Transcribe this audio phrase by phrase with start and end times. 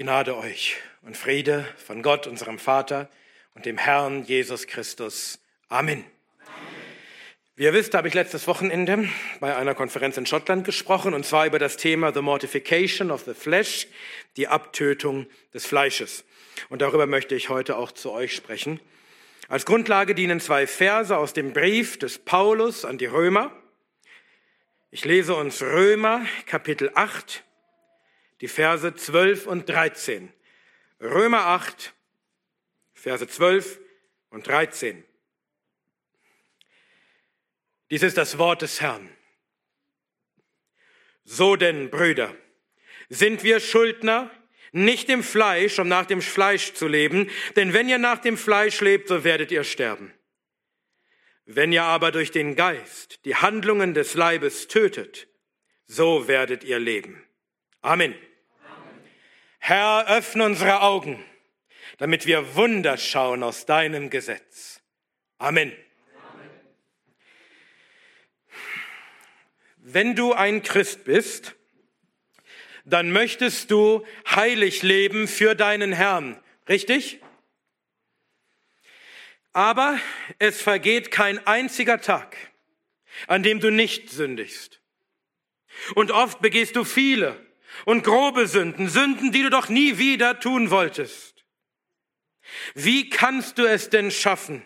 [0.00, 3.10] Gnade euch und Friede von Gott, unserem Vater
[3.56, 5.40] und dem Herrn Jesus Christus.
[5.68, 6.04] Amen.
[7.56, 9.08] Wie ihr wisst, habe ich letztes Wochenende
[9.40, 13.34] bei einer Konferenz in Schottland gesprochen, und zwar über das Thema The Mortification of the
[13.34, 13.88] Flesh,
[14.36, 16.24] die Abtötung des Fleisches.
[16.68, 18.78] Und darüber möchte ich heute auch zu euch sprechen.
[19.48, 23.50] Als Grundlage dienen zwei Verse aus dem Brief des Paulus an die Römer.
[24.92, 27.42] Ich lese uns Römer Kapitel 8,
[28.40, 30.32] die Verse 12 und 13.
[31.00, 31.94] Römer 8,
[32.94, 33.80] Verse 12
[34.30, 35.04] und 13.
[37.90, 39.08] Dies ist das Wort des Herrn.
[41.24, 42.34] So denn, Brüder,
[43.08, 44.30] sind wir Schuldner,
[44.72, 48.80] nicht im Fleisch, um nach dem Fleisch zu leben, denn wenn ihr nach dem Fleisch
[48.80, 50.12] lebt, so werdet ihr sterben.
[51.46, 55.28] Wenn ihr aber durch den Geist die Handlungen des Leibes tötet,
[55.86, 57.24] so werdet ihr leben.
[57.80, 58.14] Amen.
[59.60, 59.68] Amen.
[59.68, 61.24] Herr, öffne unsere Augen,
[61.98, 64.80] damit wir Wunder schauen aus deinem Gesetz.
[65.38, 65.76] Amen.
[69.76, 71.54] Wenn du ein Christ bist,
[72.84, 77.20] dann möchtest du heilig leben für deinen Herrn, richtig?
[79.52, 79.98] Aber
[80.38, 82.36] es vergeht kein einziger Tag,
[83.26, 84.80] an dem du nicht sündigst.
[85.94, 87.47] Und oft begehst du viele
[87.84, 91.44] und grobe Sünden, Sünden, die du doch nie wieder tun wolltest.
[92.74, 94.64] Wie kannst du es denn schaffen,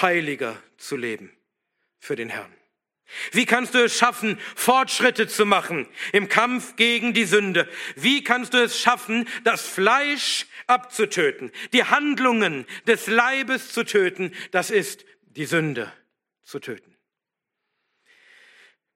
[0.00, 1.36] heiliger zu leben
[1.98, 2.52] für den Herrn?
[3.32, 7.66] Wie kannst du es schaffen, Fortschritte zu machen im Kampf gegen die Sünde?
[7.96, 14.34] Wie kannst du es schaffen, das Fleisch abzutöten, die Handlungen des Leibes zu töten?
[14.50, 15.90] Das ist die Sünde
[16.42, 16.97] zu töten.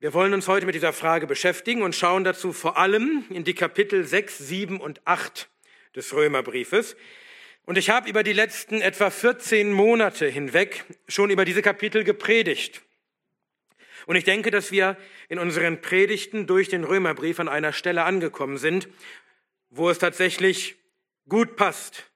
[0.03, 3.53] Wir wollen uns heute mit dieser Frage beschäftigen und schauen dazu vor allem in die
[3.53, 5.47] Kapitel 6, 7 und 8
[5.95, 6.97] des Römerbriefes.
[7.63, 12.81] Und ich habe über die letzten etwa 14 Monate hinweg schon über diese Kapitel gepredigt.
[14.05, 14.97] Und ich denke, dass wir
[15.29, 18.89] in unseren Predigten durch den Römerbrief an einer Stelle angekommen sind,
[19.69, 20.75] wo es tatsächlich
[21.29, 22.11] gut passt,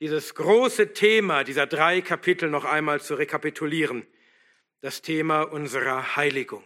[0.00, 4.08] dieses große Thema dieser drei Kapitel noch einmal zu rekapitulieren.
[4.80, 6.64] Das Thema unserer Heiligung,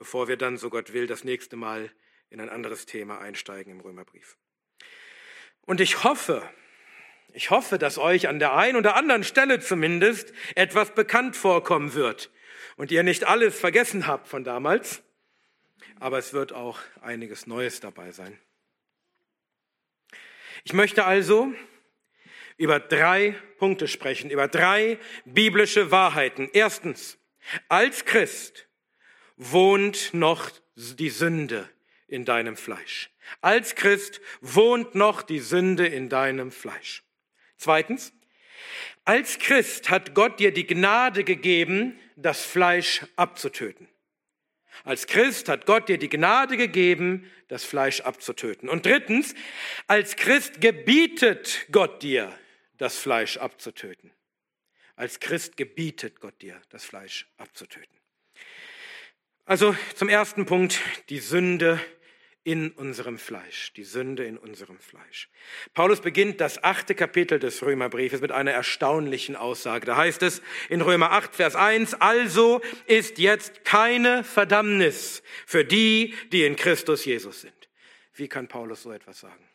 [0.00, 1.92] bevor wir dann, so Gott will, das nächste Mal
[2.30, 4.38] in ein anderes Thema einsteigen im Römerbrief.
[5.60, 6.42] Und ich hoffe,
[7.34, 12.30] ich hoffe, dass euch an der einen oder anderen Stelle zumindest etwas bekannt vorkommen wird
[12.76, 15.02] und ihr nicht alles vergessen habt von damals,
[15.98, 18.38] aber es wird auch einiges Neues dabei sein.
[20.64, 21.52] Ich möchte also
[22.56, 26.48] über drei Punkte sprechen, über drei biblische Wahrheiten.
[26.54, 27.18] Erstens,
[27.68, 28.66] als Christ
[29.42, 31.66] wohnt noch die Sünde
[32.08, 33.10] in deinem Fleisch.
[33.40, 37.02] Als Christ wohnt noch die Sünde in deinem Fleisch.
[37.56, 38.12] Zweitens,
[39.06, 43.88] als Christ hat Gott dir die Gnade gegeben, das Fleisch abzutöten.
[44.84, 48.68] Als Christ hat Gott dir die Gnade gegeben, das Fleisch abzutöten.
[48.68, 49.34] Und drittens,
[49.86, 52.38] als Christ gebietet Gott dir,
[52.76, 54.12] das Fleisch abzutöten.
[54.96, 57.99] Als Christ gebietet Gott dir, das Fleisch abzutöten.
[59.50, 60.78] Also zum ersten Punkt,
[61.08, 61.80] die Sünde
[62.44, 65.28] in unserem Fleisch, die Sünde in unserem Fleisch.
[65.74, 69.86] Paulus beginnt das achte Kapitel des Römerbriefes mit einer erstaunlichen Aussage.
[69.86, 76.14] Da heißt es in Römer 8, Vers 1, also ist jetzt keine Verdammnis für die,
[76.30, 77.68] die in Christus Jesus sind.
[78.14, 79.48] Wie kann Paulus so etwas sagen?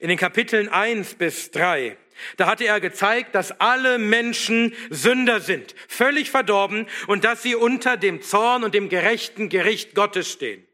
[0.00, 1.96] In den Kapiteln 1 bis 3,
[2.36, 7.96] da hatte er gezeigt, dass alle Menschen Sünder sind, völlig verdorben und dass sie unter
[7.96, 10.66] dem Zorn und dem gerechten Gericht Gottes stehen.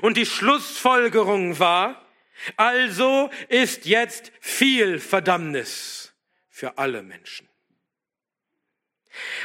[0.00, 2.04] Und die Schlussfolgerung war,
[2.56, 6.12] also ist jetzt viel Verdammnis
[6.50, 7.48] für alle Menschen.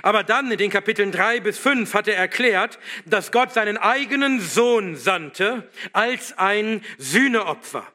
[0.02, 4.42] Aber dann in den Kapiteln drei bis fünf hat er erklärt, dass Gott seinen eigenen
[4.42, 7.86] Sohn sandte als ein Sühneopfer.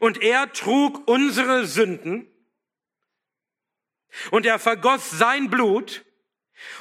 [0.00, 2.28] Und er trug unsere Sünden
[4.30, 6.06] und er vergoss sein Blut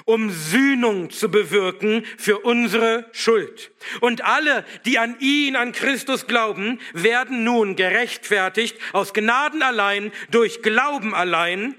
[0.05, 3.71] um Sühnung zu bewirken für unsere Schuld.
[4.01, 10.61] Und alle, die an ihn, an Christus glauben, werden nun gerechtfertigt aus Gnaden allein, durch
[10.61, 11.75] Glauben allein.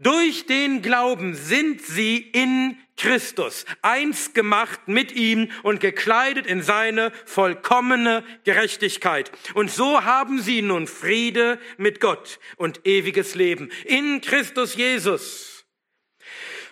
[0.00, 7.10] Durch den Glauben sind sie in Christus, eins gemacht mit ihm und gekleidet in seine
[7.26, 9.32] vollkommene Gerechtigkeit.
[9.54, 15.64] Und so haben sie nun Friede mit Gott und ewiges Leben in Christus Jesus.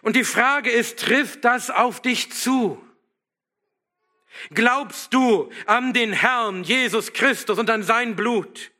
[0.02, 2.80] Und die Frage ist, trifft das auf dich zu?
[4.50, 8.70] Glaubst du an den Herrn Jesus Christus und an sein Blut?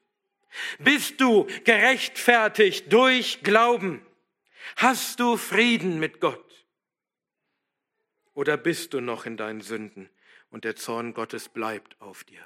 [0.79, 4.06] Bist du gerechtfertigt durch Glauben?
[4.75, 6.67] Hast du Frieden mit Gott?
[8.35, 10.11] Oder bist du noch in deinen Sünden
[10.51, 12.45] und der Zorn Gottes bleibt auf dir?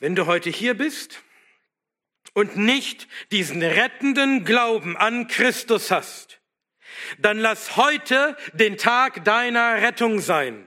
[0.00, 1.22] Wenn du heute hier bist
[2.32, 6.40] und nicht diesen rettenden Glauben an Christus hast,
[7.18, 10.66] dann lass heute den Tag deiner Rettung sein.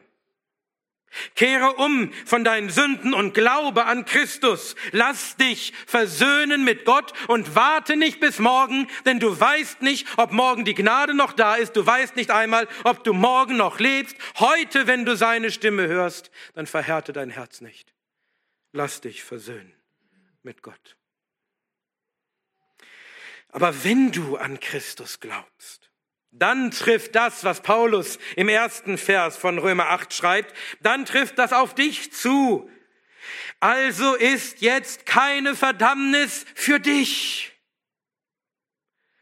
[1.35, 4.75] Kehre um von deinen Sünden und glaube an Christus.
[4.91, 10.31] Lass dich versöhnen mit Gott und warte nicht bis morgen, denn du weißt nicht, ob
[10.31, 11.75] morgen die Gnade noch da ist.
[11.75, 14.15] Du weißt nicht einmal, ob du morgen noch lebst.
[14.39, 17.93] Heute, wenn du seine Stimme hörst, dann verhärte dein Herz nicht.
[18.71, 19.73] Lass dich versöhnen
[20.43, 20.97] mit Gott.
[23.49, 25.84] Aber wenn du an Christus glaubst,
[26.37, 31.53] dann trifft das, was Paulus im ersten Vers von Römer 8 schreibt, dann trifft das
[31.53, 32.69] auf dich zu.
[33.59, 37.53] Also ist jetzt keine Verdammnis für dich,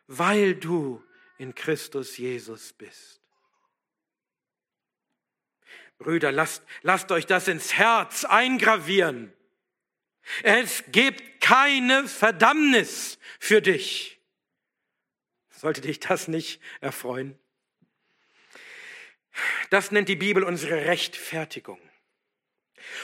[0.07, 1.04] weil du
[1.38, 3.21] in Christus Jesus bist.
[6.00, 9.31] Brüder, lasst, lasst euch das ins Herz eingravieren.
[10.42, 14.12] Es gibt keine Verdammnis für dich.
[15.63, 17.39] Sollte dich das nicht erfreuen?
[19.69, 21.80] Das nennt die Bibel unsere Rechtfertigung.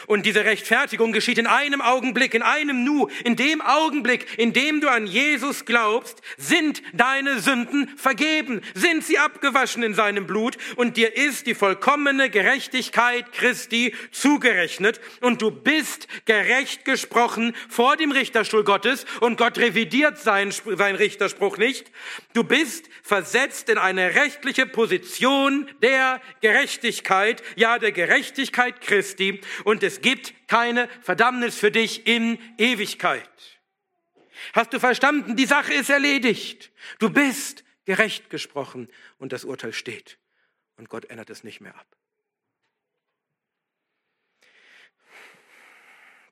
[0.07, 3.07] Und diese Rechtfertigung geschieht in einem Augenblick, in einem Nu.
[3.23, 9.17] In dem Augenblick, in dem du an Jesus glaubst, sind deine Sünden vergeben, sind sie
[9.17, 16.07] abgewaschen in seinem Blut und dir ist die vollkommene Gerechtigkeit Christi zugerechnet und du bist
[16.25, 21.91] gerecht gesprochen vor dem Richterstuhl Gottes und Gott revidiert seinen, seinen Richterspruch nicht.
[22.33, 30.01] Du bist versetzt in eine rechtliche Position der Gerechtigkeit, ja der Gerechtigkeit Christi und es
[30.01, 33.59] gibt keine Verdammnis für dich in Ewigkeit.
[34.53, 35.35] Hast du verstanden?
[35.35, 36.71] Die Sache ist erledigt.
[36.99, 40.19] Du bist gerecht gesprochen und das Urteil steht.
[40.77, 41.87] Und Gott ändert es nicht mehr ab.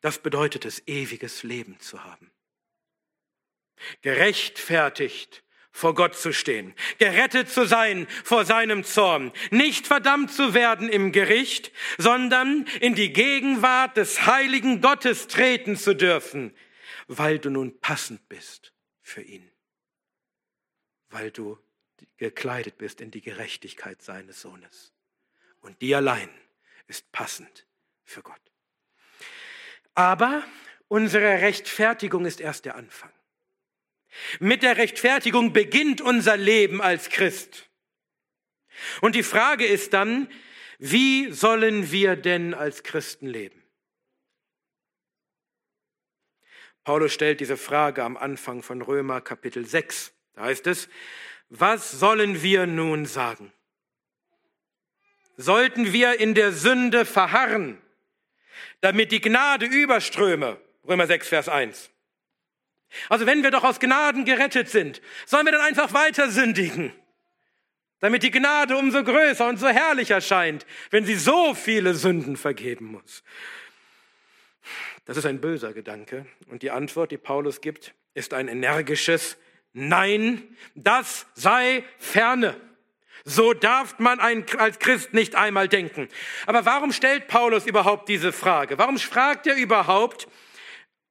[0.02, 2.32] Das bedeutet es, ewiges Leben zu haben.
[4.02, 5.44] Gerechtfertigt
[5.78, 11.12] vor Gott zu stehen, gerettet zu sein vor seinem Zorn, nicht verdammt zu werden im
[11.12, 16.52] Gericht, sondern in die Gegenwart des heiligen Gottes treten zu dürfen,
[17.08, 19.48] weil du nun passend bist für ihn,
[21.12, 21.60] weil du
[22.18, 24.94] gekleidet bist in die Gerechtigkeit seines Sohnes.
[25.62, 26.30] Und die allein
[26.88, 27.68] ist passend
[28.04, 28.42] für Gott.
[29.94, 30.44] Aber
[30.88, 33.12] unsere Rechtfertigung ist erst der Anfang.
[34.40, 37.70] Mit der Rechtfertigung beginnt unser Leben als Christ.
[39.02, 40.30] Und die Frage ist dann,
[40.80, 43.64] wie sollen wir denn als Christen leben?
[46.84, 50.14] Paulus stellt diese Frage am Anfang von Römer Kapitel 6.
[50.36, 50.88] Da heißt es,
[51.50, 53.52] was sollen wir nun sagen?
[55.36, 57.82] Sollten wir in der Sünde verharren,
[58.82, 60.60] damit die Gnade überströme?
[60.88, 61.90] Römer 6, Vers 1.
[63.10, 66.94] Also wenn wir doch aus Gnaden gerettet sind, sollen wir dann einfach weiter sündigen,
[68.00, 72.86] damit die Gnade umso größer und so herrlicher scheint, wenn sie so viele Sünden vergeben
[72.86, 73.24] muss.
[75.06, 79.38] Das ist ein böser Gedanke und die Antwort, die Paulus gibt, ist ein energisches
[79.80, 82.60] Nein, das sei ferne.
[83.26, 86.08] So darf man als Christ nicht einmal denken.
[86.46, 88.78] Aber warum stellt Paulus überhaupt diese Frage?
[88.78, 90.28] Warum fragt er überhaupt,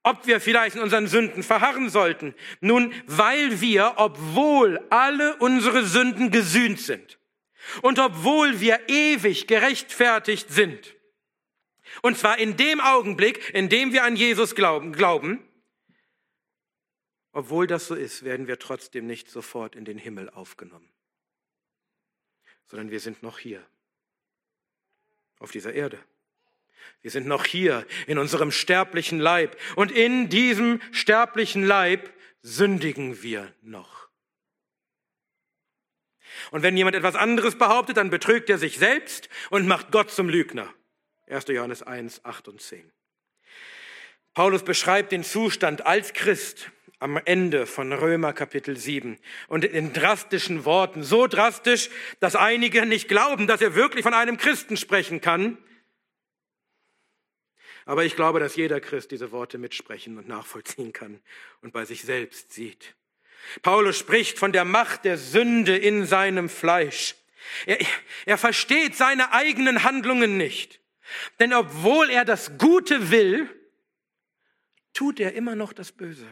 [0.07, 2.33] ob wir vielleicht in unseren Sünden verharren sollten.
[2.61, 7.19] Nun, weil wir, obwohl alle unsere Sünden gesühnt sind
[7.83, 10.95] und obwohl wir ewig gerechtfertigt sind,
[12.03, 15.43] und zwar in dem Augenblick, in dem wir an Jesus glauben, glauben,
[17.33, 20.89] obwohl das so ist, werden wir trotzdem nicht sofort in den Himmel aufgenommen,
[22.67, 23.67] sondern wir sind noch hier,
[25.41, 25.99] auf dieser Erde.
[27.03, 32.13] Wir sind noch hier in unserem sterblichen Leib und in diesem sterblichen Leib
[32.43, 34.09] sündigen wir noch.
[36.51, 40.29] Und wenn jemand etwas anderes behauptet, dann betrügt er sich selbst und macht Gott zum
[40.29, 40.73] Lügner.
[41.29, 41.47] 1.
[41.49, 42.93] Johannes 1, 8 und 10.
[44.35, 50.65] Paulus beschreibt den Zustand als Christ am Ende von Römer Kapitel 7 und in drastischen
[50.65, 51.91] Worten, so drastisch,
[52.21, 55.59] dass einige nicht glauben, dass er wirklich von einem Christen sprechen kann.
[57.87, 61.23] Aber ich glaube, dass jeder Christ diese Worte mitsprechen und nachvollziehen kann
[61.63, 62.95] und bei sich selbst sieht.
[63.63, 67.15] Paulus spricht von der Macht der Sünde in seinem Fleisch.
[67.65, 67.79] Er,
[68.27, 70.81] er versteht seine eigenen Handlungen nicht.
[71.39, 73.49] Denn obwohl er das Gute will,
[74.93, 76.27] tut er immer noch das Böse.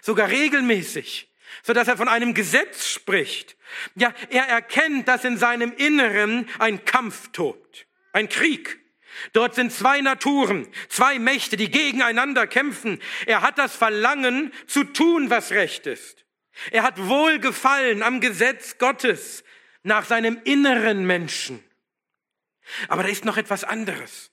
[0.00, 1.30] Sogar regelmäßig,
[1.62, 3.58] so dass er von einem Gesetz spricht.
[3.96, 8.80] Ja, er erkennt, dass in seinem Inneren ein Kampf tobt, ein Krieg.
[9.32, 13.00] Dort sind zwei Naturen, zwei Mächte, die gegeneinander kämpfen.
[13.26, 16.24] Er hat das Verlangen zu tun, was recht ist.
[16.70, 19.44] Er hat Wohlgefallen am Gesetz Gottes
[19.82, 21.62] nach seinem inneren Menschen.
[22.88, 24.32] Aber da ist noch etwas anderes.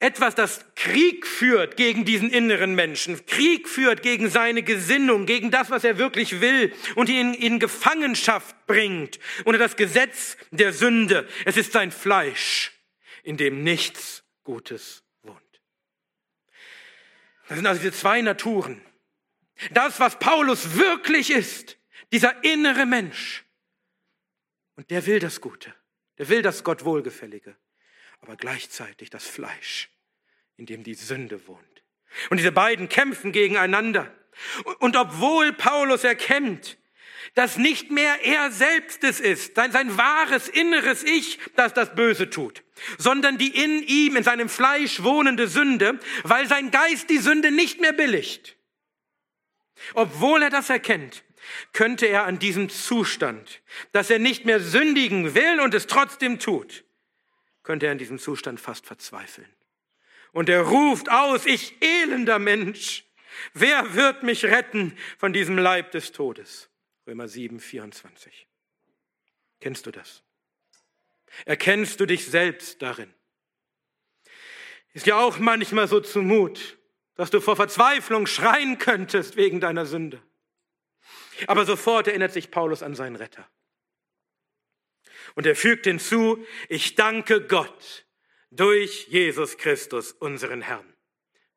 [0.00, 5.70] Etwas, das Krieg führt gegen diesen inneren Menschen, Krieg führt gegen seine Gesinnung, gegen das,
[5.70, 11.28] was er wirklich will und ihn in Gefangenschaft bringt unter das Gesetz der Sünde.
[11.44, 12.77] Es ist sein Fleisch,
[13.22, 15.60] in dem nichts Gutes wohnt.
[17.48, 18.80] Das sind also diese zwei Naturen.
[19.72, 21.78] Das, was Paulus wirklich ist,
[22.12, 23.44] dieser innere Mensch.
[24.76, 25.74] Und der will das Gute.
[26.18, 27.56] Der will das Gott Wohlgefällige.
[28.20, 29.90] Aber gleichzeitig das Fleisch,
[30.56, 31.82] in dem die Sünde wohnt.
[32.30, 34.12] Und diese beiden kämpfen gegeneinander.
[34.78, 36.78] Und obwohl Paulus erkennt,
[37.34, 42.30] dass nicht mehr er selbst es ist, sein, sein wahres inneres Ich, das das Böse
[42.30, 42.62] tut,
[42.98, 47.80] sondern die in ihm, in seinem Fleisch wohnende Sünde, weil sein Geist die Sünde nicht
[47.80, 48.56] mehr billigt.
[49.94, 51.24] Obwohl er das erkennt,
[51.72, 56.84] könnte er an diesem Zustand, dass er nicht mehr sündigen will und es trotzdem tut,
[57.62, 59.48] könnte er in diesem Zustand fast verzweifeln.
[60.32, 63.04] Und er ruft aus, ich elender Mensch,
[63.54, 66.67] wer wird mich retten von diesem Leib des Todes?
[67.08, 68.46] Römer 7, 24.
[69.60, 70.22] Kennst du das?
[71.46, 73.12] Erkennst du dich selbst darin?
[74.92, 76.78] Ist ja auch manchmal so zumut,
[77.14, 80.22] dass du vor Verzweiflung schreien könntest wegen deiner Sünde.
[81.46, 83.48] Aber sofort erinnert sich Paulus an seinen Retter.
[85.34, 88.06] Und er fügt hinzu, ich danke Gott
[88.50, 90.92] durch Jesus Christus, unseren Herrn.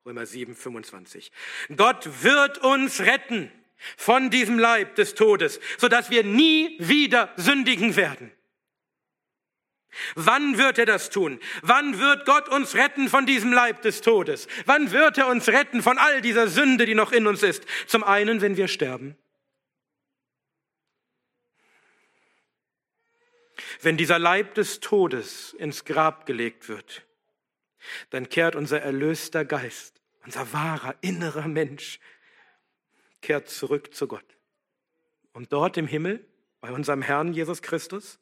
[0.06, 1.30] Römer 7, 25.
[1.76, 3.52] Gott wird uns retten
[3.98, 8.32] von diesem Leib des Todes, sodass wir nie wieder sündigen werden.
[10.16, 11.40] Wann wird er das tun?
[11.62, 14.48] Wann wird Gott uns retten von diesem Leib des Todes?
[14.66, 17.66] Wann wird er uns retten von all dieser Sünde, die noch in uns ist?
[17.88, 19.18] Zum einen, wenn wir sterben.
[23.82, 27.06] Wenn dieser Leib des Todes ins Grab gelegt wird,
[28.12, 32.00] dann kehrt unser erlöster Geist, unser wahrer innerer Mensch,
[33.22, 34.26] kehrt zurück zu Gott.
[35.34, 36.26] Und dort im Himmel,
[36.60, 38.20] bei unserem Herrn Jesus Christus,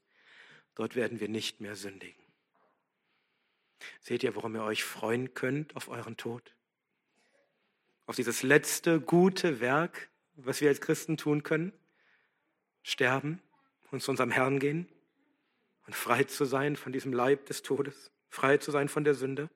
[0.75, 2.23] dort werden wir nicht mehr sündigen.
[4.01, 6.55] Seht ihr, worum ihr euch freuen könnt auf euren Tod?
[8.05, 11.73] Auf dieses letzte gute Werk, was wir als Christen tun können?
[12.83, 13.41] Sterben
[13.91, 14.87] und zu unserem Herrn gehen?
[15.89, 19.49] und frei zu sein von diesem Leib des Todes, frei zu sein von der Sünde.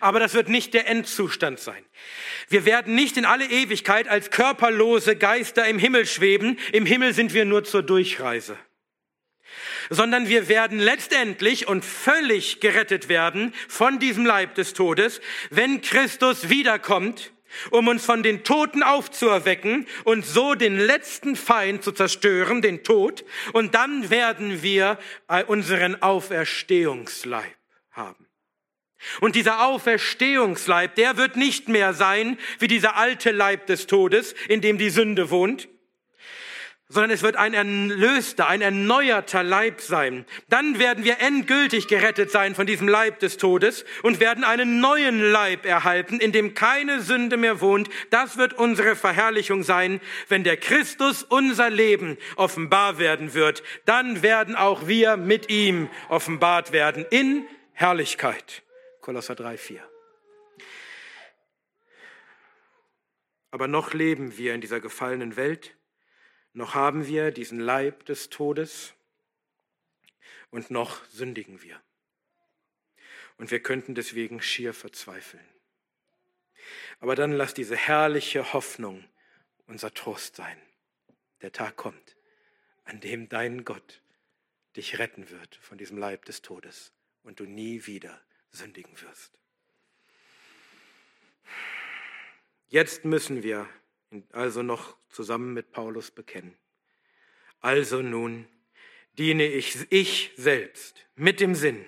[0.00, 1.82] Aber das wird nicht der Endzustand sein.
[2.48, 6.58] Wir werden nicht in alle Ewigkeit als körperlose Geister im Himmel schweben.
[6.72, 8.56] Im Himmel sind wir nur zur Durchreise
[9.90, 16.50] sondern wir werden letztendlich und völlig gerettet werden von diesem Leib des Todes, wenn Christus
[16.50, 17.32] wiederkommt
[17.70, 23.24] um uns von den Toten aufzuerwecken und so den letzten Feind zu zerstören, den Tod,
[23.52, 27.57] und dann werden wir äh, unseren Auferstehungsleib
[27.98, 28.26] haben.
[29.20, 34.60] Und dieser Auferstehungsleib, der wird nicht mehr sein wie dieser alte Leib des Todes, in
[34.60, 35.68] dem die Sünde wohnt,
[36.90, 40.24] sondern es wird ein erlöster, ein erneuerter Leib sein.
[40.48, 45.20] Dann werden wir endgültig gerettet sein von diesem Leib des Todes und werden einen neuen
[45.30, 47.90] Leib erhalten, in dem keine Sünde mehr wohnt.
[48.08, 53.62] Das wird unsere Verherrlichung sein, wenn der Christus unser Leben offenbar werden wird.
[53.84, 57.44] Dann werden auch wir mit ihm offenbart werden in
[57.80, 58.64] Herrlichkeit.
[59.00, 59.90] Kolosser 3, 4.
[63.52, 65.76] Aber noch leben wir in dieser gefallenen Welt
[66.54, 68.94] noch haben wir diesen Leib des Todes
[70.50, 71.80] und noch sündigen wir.
[73.36, 75.46] Und wir könnten deswegen schier verzweifeln.
[76.98, 79.08] Aber dann lass diese herrliche Hoffnung
[79.68, 80.60] unser Trost sein.
[81.42, 82.16] Der Tag kommt,
[82.82, 84.02] an dem dein Gott
[84.74, 86.92] dich retten wird von diesem Leib des Todes
[87.28, 88.18] und du nie wieder
[88.50, 89.38] sündigen wirst.
[92.68, 93.68] Jetzt müssen wir
[94.32, 96.56] also noch zusammen mit Paulus bekennen.
[97.60, 98.48] Also nun
[99.18, 101.84] diene ich, ich selbst mit dem Sinn,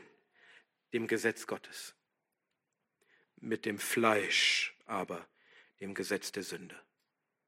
[0.92, 1.94] dem Gesetz Gottes,
[3.36, 5.26] mit dem Fleisch aber
[5.80, 6.78] dem Gesetz der Sünde.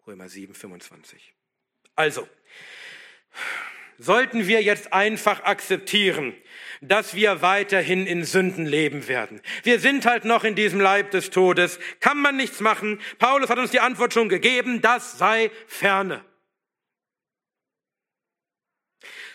[0.07, 1.35] Römer 7, 25.
[1.95, 2.27] Also,
[4.02, 6.35] sollten wir jetzt einfach akzeptieren,
[6.80, 9.40] dass wir weiterhin in Sünden leben werden.
[9.62, 13.00] Wir sind halt noch in diesem Leib des Todes, kann man nichts machen.
[13.18, 16.25] Paulus hat uns die Antwort schon gegeben, das sei ferne.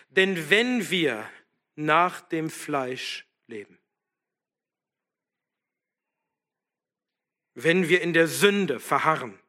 [0.09, 1.29] Denn wenn wir
[1.75, 3.79] nach dem Fleisch leben,
[7.53, 9.39] wenn wir in der Sünde verharren,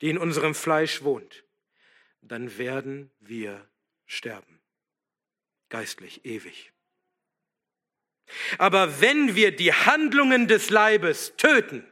[0.00, 1.44] die in unserem Fleisch wohnt,
[2.20, 3.68] dann werden wir
[4.06, 4.60] sterben.
[5.68, 6.72] Geistlich, ewig.
[8.58, 11.86] Aber wenn wir die Handlungen des Leibes töten,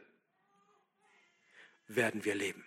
[1.87, 2.65] werden wir leben.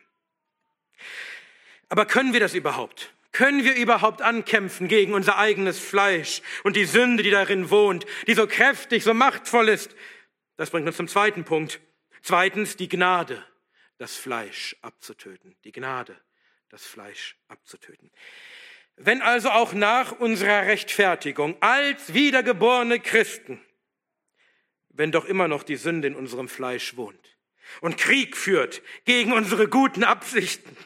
[1.89, 3.13] Aber können wir das überhaupt?
[3.33, 8.35] Können wir überhaupt ankämpfen gegen unser eigenes Fleisch und die Sünde, die darin wohnt, die
[8.35, 9.95] so kräftig, so machtvoll ist?
[10.57, 11.81] Das bringt uns zum zweiten Punkt.
[12.23, 13.45] Zweitens die Gnade,
[13.99, 15.55] das Fleisch abzutöten.
[15.65, 16.19] Die Gnade,
[16.71, 18.11] das Fleisch abzutöten.
[18.97, 23.61] Wenn also auch nach unserer Rechtfertigung als wiedergeborene Christen,
[24.89, 27.37] wenn doch immer noch die Sünde in unserem Fleisch wohnt
[27.83, 30.77] und Krieg führt gegen unsere guten Absichten,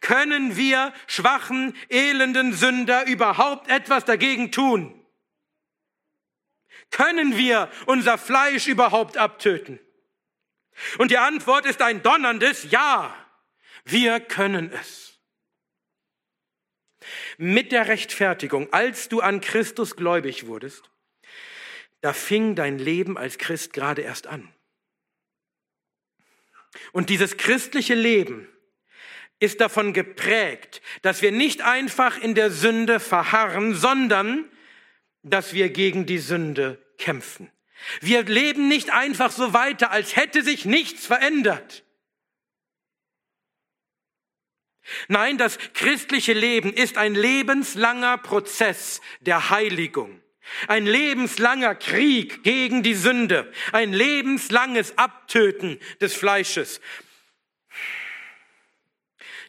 [0.00, 4.98] können wir schwachen, elenden Sünder überhaupt etwas dagegen tun?
[6.90, 9.80] Können wir unser Fleisch überhaupt abtöten?
[10.98, 13.14] Und die Antwort ist ein donnerndes Ja.
[13.84, 15.11] Wir können es.
[17.38, 20.90] Mit der Rechtfertigung, als du an Christus gläubig wurdest,
[22.00, 24.52] da fing dein Leben als Christ gerade erst an.
[26.92, 28.48] Und dieses christliche Leben
[29.38, 34.48] ist davon geprägt, dass wir nicht einfach in der Sünde verharren, sondern
[35.22, 37.50] dass wir gegen die Sünde kämpfen.
[38.00, 41.84] Wir leben nicht einfach so weiter, als hätte sich nichts verändert.
[45.08, 50.20] Nein, das christliche Leben ist ein lebenslanger Prozess der Heiligung.
[50.68, 53.52] Ein lebenslanger Krieg gegen die Sünde.
[53.72, 56.80] Ein lebenslanges Abtöten des Fleisches.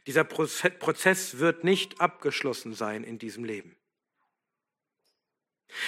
[0.05, 3.75] Dieser Prozess wird nicht abgeschlossen sein in diesem Leben.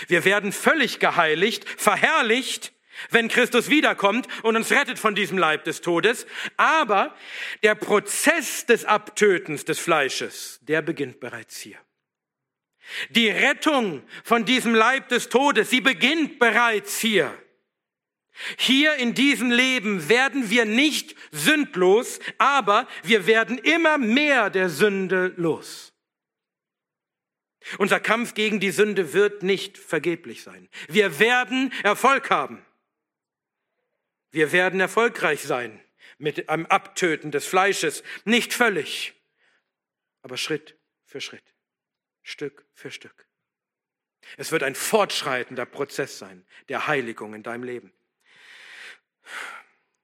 [0.07, 2.73] Wir werden völlig geheiligt, verherrlicht,
[3.09, 6.25] wenn Christus wiederkommt und uns rettet von diesem Leib des Todes.
[6.57, 7.15] Aber
[7.63, 11.77] der Prozess des Abtötens des Fleisches, der beginnt bereits hier.
[13.09, 17.35] Die Rettung von diesem Leib des Todes, sie beginnt bereits hier.
[18.57, 25.33] Hier in diesem Leben werden wir nicht sündlos, aber wir werden immer mehr der Sünde
[25.37, 25.93] los.
[27.77, 30.69] Unser Kampf gegen die Sünde wird nicht vergeblich sein.
[30.87, 32.64] Wir werden Erfolg haben.
[34.35, 35.79] Wir werden erfolgreich sein
[36.17, 38.03] mit einem Abtöten des Fleisches.
[38.25, 39.13] Nicht völlig,
[40.23, 41.55] aber Schritt für Schritt,
[42.21, 43.27] Stück für Stück.
[44.35, 47.93] Es wird ein fortschreitender Prozess sein der Heiligung in deinem Leben.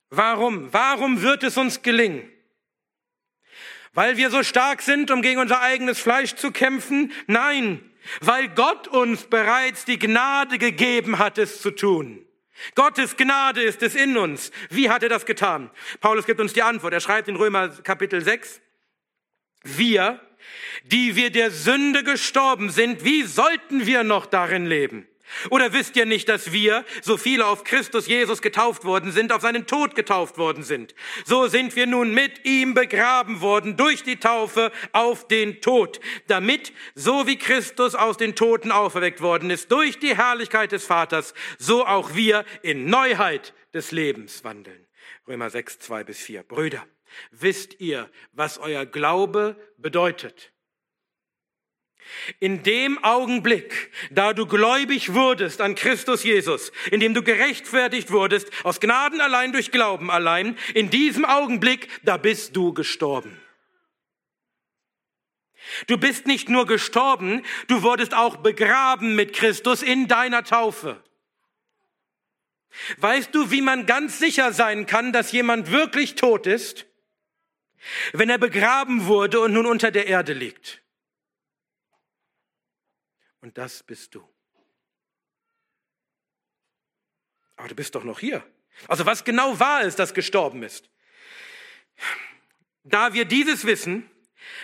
[0.10, 0.72] Warum?
[0.72, 2.32] Warum wird es uns gelingen?
[3.92, 7.12] Weil wir so stark sind, um gegen unser eigenes Fleisch zu kämpfen?
[7.28, 7.84] Nein,
[8.22, 12.26] weil Gott uns bereits die Gnade gegeben hat, es zu tun.
[12.76, 14.52] Gottes Gnade ist es in uns.
[14.70, 15.70] Wie hat er das getan?
[16.00, 16.94] Paulus gibt uns die Antwort.
[16.94, 18.62] Er schreibt in Römer Kapitel 6,
[19.64, 20.20] wir,
[20.84, 25.08] die wir der Sünde gestorben sind, wie sollten wir noch darin leben?
[25.50, 29.42] Oder wisst ihr nicht, dass wir, so viele auf Christus Jesus getauft worden sind, auf
[29.42, 30.96] seinen Tod getauft worden sind?
[31.26, 36.74] So sind wir nun mit ihm begraben worden durch die Taufe auf den Tod, damit,
[36.96, 41.86] so wie Christus aus den Toten auferweckt worden ist, durch die Herrlichkeit des Vaters, so
[41.86, 44.88] auch wir in Neuheit des Lebens wandeln.
[45.28, 46.44] Römer 6, 2 bis 4.
[46.44, 46.86] Brüder,
[47.32, 50.51] wisst ihr, was euer Glaube bedeutet?
[52.40, 58.50] In dem Augenblick, da du gläubig wurdest an Christus Jesus, in dem du gerechtfertigt wurdest,
[58.64, 63.40] aus Gnaden allein durch Glauben allein, in diesem Augenblick, da bist du gestorben.
[65.88, 71.02] Du bist nicht nur gestorben, du wurdest auch begraben mit Christus in deiner Taufe.
[72.98, 76.86] Weißt du, wie man ganz sicher sein kann, dass jemand wirklich tot ist?
[78.14, 80.81] Wenn er begraben wurde und nun unter der Erde liegt.
[83.42, 84.28] Und das bist du.
[87.58, 88.44] Aber du bist doch noch hier.
[88.88, 90.90] Also was genau war es, das gestorben ist?
[92.84, 94.10] Da wir dieses wissen,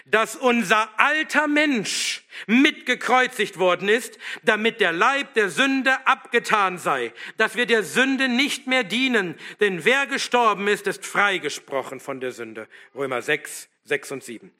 [0.05, 7.55] dass unser alter Mensch mitgekreuzigt worden ist, damit der Leib der Sünde abgetan sei, dass
[7.55, 12.67] wir der Sünde nicht mehr dienen, denn wer gestorben ist, ist freigesprochen von der Sünde.
[12.95, 14.51] Römer 6, 6 und 7.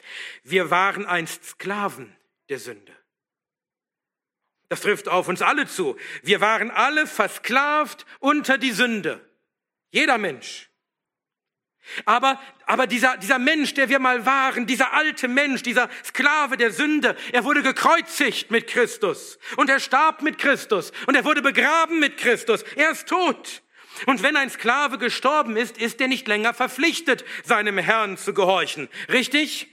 [0.44, 2.16] Wir waren einst Sklaven
[2.50, 2.94] der Sünde.
[4.70, 5.96] Das trifft auf uns alle zu.
[6.24, 9.22] Wir waren alle versklavt unter die Sünde.
[9.92, 10.70] Jeder Mensch.
[12.04, 16.72] Aber, aber dieser, dieser Mensch, der wir mal waren, dieser alte Mensch, dieser Sklave der
[16.72, 22.00] Sünde, er wurde gekreuzigt mit Christus und er starb mit Christus und er wurde begraben
[22.00, 22.64] mit Christus.
[22.76, 23.64] Er ist tot.
[24.06, 28.90] Und wenn ein Sklave gestorben ist, ist er nicht länger verpflichtet, seinem Herrn zu gehorchen.
[29.10, 29.70] Richtig?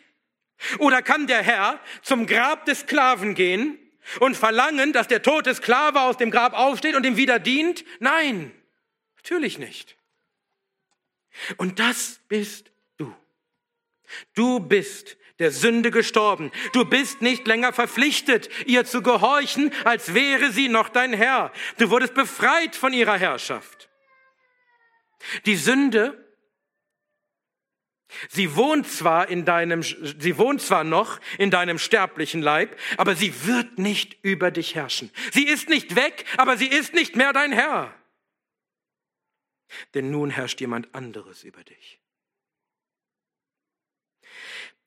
[0.79, 3.79] Oder kann der Herr zum Grab des Sklaven gehen
[4.21, 7.85] und verlangen, dass der tote Sklave aus dem Grab aufsteht und ihm wieder dient?
[8.01, 8.53] Nein,
[9.17, 9.97] natürlich nicht.
[11.57, 13.15] Und das bist du.
[14.35, 16.53] Du bist der Sünde gestorben.
[16.73, 21.53] Du bist nicht länger verpflichtet, ihr zu gehorchen, als wäre sie noch dein Herr.
[21.79, 23.89] Du wurdest befreit von ihrer Herrschaft.
[25.47, 26.24] Die Sünde
[28.29, 33.47] Sie wohnt zwar in deinem, sie wohnt zwar noch in deinem sterblichen Leib, aber sie
[33.47, 35.11] wird nicht über dich herrschen.
[35.33, 37.95] Sie ist nicht weg, aber sie ist nicht mehr dein Herr.
[39.95, 42.01] Denn nun herrscht jemand anderes über dich.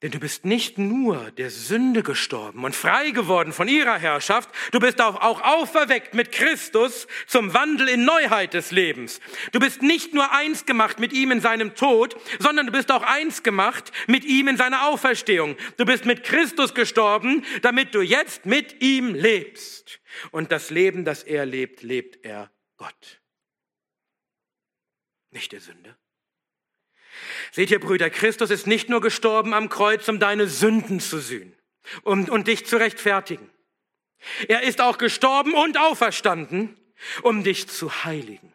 [0.03, 4.79] Denn du bist nicht nur der Sünde gestorben und frei geworden von ihrer Herrschaft, du
[4.79, 9.19] bist auch, auferweckt mit Christus zum Wandel in Neuheit des Lebens.
[9.53, 13.01] Du bist nicht nur eins gemacht mit ihm in seinem Tod, sondern du bist auch
[13.01, 15.57] eins gemacht mit ihm in seiner Auferstehung.
[15.77, 19.99] Du bist mit Christus gestorben, damit du jetzt mit ihm lebst.
[20.29, 23.19] Und das Leben, das er lebt, lebt er Gott.
[25.31, 25.97] Nicht der Sünde.
[27.51, 31.53] Seht ihr, Brüder, Christus ist nicht nur gestorben am Kreuz, um deine Sünden zu sühnen
[32.03, 33.49] um, und dich zu rechtfertigen.
[34.47, 36.75] Er ist auch gestorben und auferstanden,
[37.21, 38.53] um dich zu heiligen.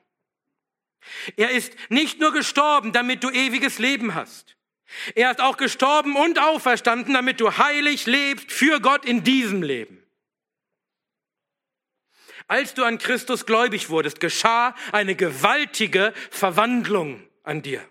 [1.37, 4.56] Er ist nicht nur gestorben, damit du ewiges Leben hast.
[5.14, 10.02] Er ist auch gestorben und auferstanden, damit du heilig lebst für Gott in diesem Leben.
[12.46, 17.88] Als du an Christus gläubig wurdest, geschah eine gewaltige Verwandlung an dir.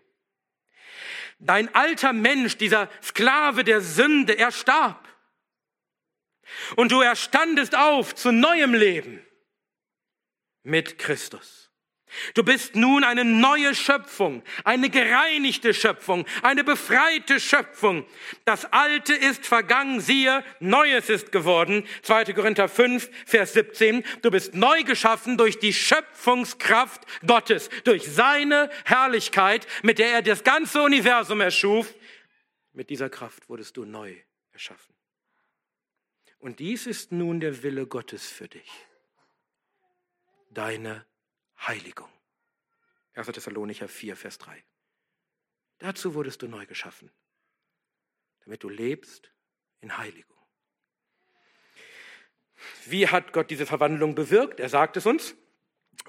[1.44, 5.08] Dein alter Mensch, dieser Sklave der Sünde, er starb.
[6.76, 9.26] Und du erstandest auf zu neuem Leben
[10.64, 11.61] mit Christus.
[12.34, 18.06] Du bist nun eine neue Schöpfung, eine gereinigte Schöpfung, eine befreite Schöpfung.
[18.46, 21.88] Das Alte ist vergangen, siehe, Neues ist geworden.
[22.04, 22.34] 2.
[22.34, 24.04] Korinther 5, Vers 17.
[24.22, 30.44] Du bist neu geschaffen durch die Schöpfungskraft Gottes, durch seine Herrlichkeit, mit der er das
[30.44, 31.94] ganze Universum erschuf.
[32.74, 34.16] Mit dieser Kraft wurdest du neu
[34.52, 34.96] erschaffen.
[36.40, 38.70] Und dies ist nun der Wille Gottes für dich.
[40.50, 41.06] Deine
[41.68, 42.10] Heiligung.
[43.14, 43.28] 1.
[43.28, 44.64] Thessalonicher 4, Vers 3.
[45.80, 47.12] Dazu wurdest du neu geschaffen,
[48.42, 49.32] damit du lebst
[49.80, 50.38] in Heiligung.
[52.86, 54.60] Wie hat Gott diese Verwandlung bewirkt?
[54.60, 55.36] Er sagt es uns.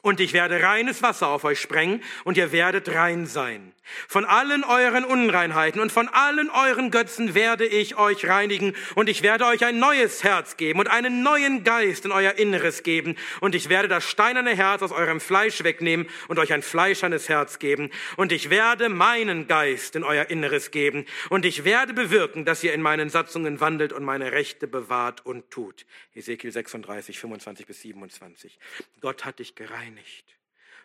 [0.02, 3.72] Und ich werde reines Wasser auf euch sprengen und ihr werdet rein sein.
[4.08, 9.22] Von allen euren Unreinheiten und von allen euren Götzen werde ich euch reinigen und ich
[9.22, 13.54] werde euch ein neues Herz geben und einen neuen Geist in euer Inneres geben und
[13.54, 17.90] ich werde das steinerne Herz aus eurem Fleisch wegnehmen und euch ein fleischernes Herz geben
[18.16, 22.72] und ich werde meinen Geist in euer Inneres geben und ich werde bewirken, dass ihr
[22.72, 25.86] in meinen Satzungen wandelt und meine Rechte bewahrt und tut.
[26.14, 28.58] Ezekiel 36, 25 bis 27.
[29.00, 30.38] Gott hat dich gereinigt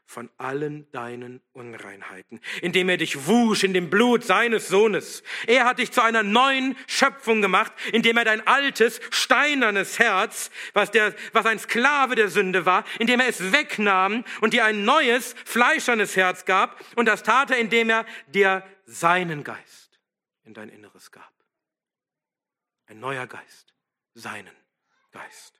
[0.05, 5.21] von allen deinen Unreinheiten, indem er dich wusch in dem Blut seines Sohnes.
[5.47, 10.91] Er hat dich zu einer neuen Schöpfung gemacht, indem er dein altes, steinernes Herz, was,
[10.91, 15.35] der, was ein Sklave der Sünde war, indem er es wegnahm und dir ein neues,
[15.43, 16.79] fleischernes Herz gab.
[16.95, 19.99] Und das tat er, indem er dir seinen Geist
[20.45, 21.33] in dein Inneres gab.
[22.85, 23.73] Ein neuer Geist,
[24.13, 24.55] seinen
[25.11, 25.59] Geist.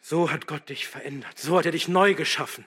[0.00, 1.38] So hat Gott dich verändert.
[1.38, 2.64] So hat er dich neu geschaffen.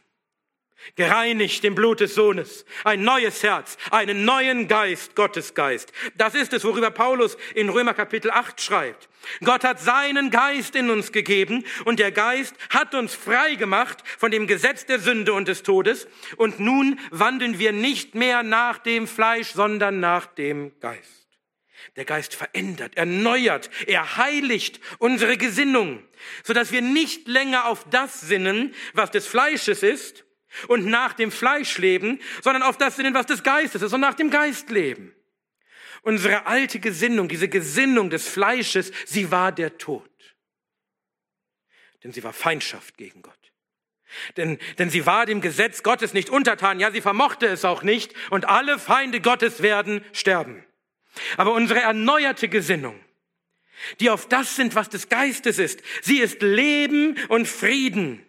[0.95, 2.65] Gereinigt im Blut des Sohnes.
[2.83, 5.93] Ein neues Herz, einen neuen Geist, Gottes Geist.
[6.15, 9.07] Das ist es, worüber Paulus in Römer Kapitel 8 schreibt.
[9.43, 14.31] Gott hat seinen Geist in uns gegeben und der Geist hat uns frei gemacht von
[14.31, 16.07] dem Gesetz der Sünde und des Todes.
[16.37, 21.20] Und nun wandeln wir nicht mehr nach dem Fleisch, sondern nach dem Geist.
[21.95, 26.03] Der Geist verändert, erneuert, er heiligt unsere Gesinnung,
[26.43, 30.25] sodass wir nicht länger auf das sinnen, was des Fleisches ist
[30.67, 34.13] und nach dem Fleisch leben, sondern auf das sinnen, was des Geistes ist und nach
[34.13, 35.13] dem Geist leben.
[36.03, 40.09] Unsere alte Gesinnung, diese Gesinnung des Fleisches, sie war der Tod.
[42.03, 43.37] Denn sie war Feindschaft gegen Gott.
[44.37, 48.13] Denn, denn sie war dem Gesetz Gottes nicht untertan, ja, sie vermochte es auch nicht,
[48.29, 50.65] und alle Feinde Gottes werden sterben.
[51.38, 53.00] Aber unsere erneuerte Gesinnung,
[54.00, 55.82] die auf das sind, was des Geistes ist.
[56.02, 58.26] Sie ist Leben und Frieden.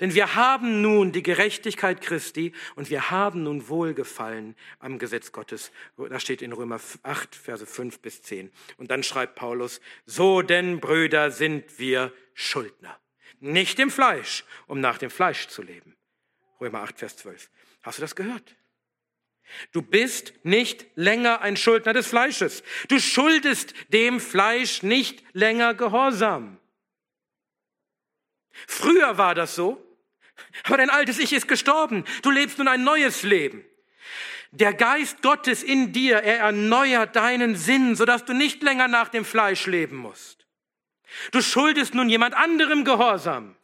[0.00, 5.72] Denn wir haben nun die Gerechtigkeit Christi und wir haben nun Wohlgefallen am Gesetz Gottes.
[5.96, 8.52] Das steht in Römer 8, Verse 5 bis 10.
[8.76, 12.98] Und dann schreibt Paulus, so denn, Brüder, sind wir Schuldner.
[13.40, 15.96] Nicht im Fleisch, um nach dem Fleisch zu leben.
[16.60, 17.50] Römer 8, Vers 12.
[17.82, 18.54] Hast du das gehört?
[19.72, 22.62] Du bist nicht länger ein Schuldner des Fleisches.
[22.88, 26.58] Du schuldest dem Fleisch nicht länger Gehorsam.
[28.66, 29.82] Früher war das so,
[30.64, 32.04] aber dein altes Ich ist gestorben.
[32.22, 33.64] Du lebst nun ein neues Leben.
[34.50, 39.24] Der Geist Gottes in dir, er erneuert deinen Sinn, sodass du nicht länger nach dem
[39.24, 40.46] Fleisch leben musst.
[41.30, 43.56] Du schuldest nun jemand anderem Gehorsam.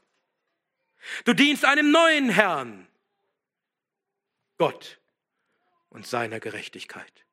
[1.24, 2.86] Du dienst einem neuen Herrn,
[4.56, 4.98] Gott
[5.98, 7.26] und seiner Gerechtigkeit.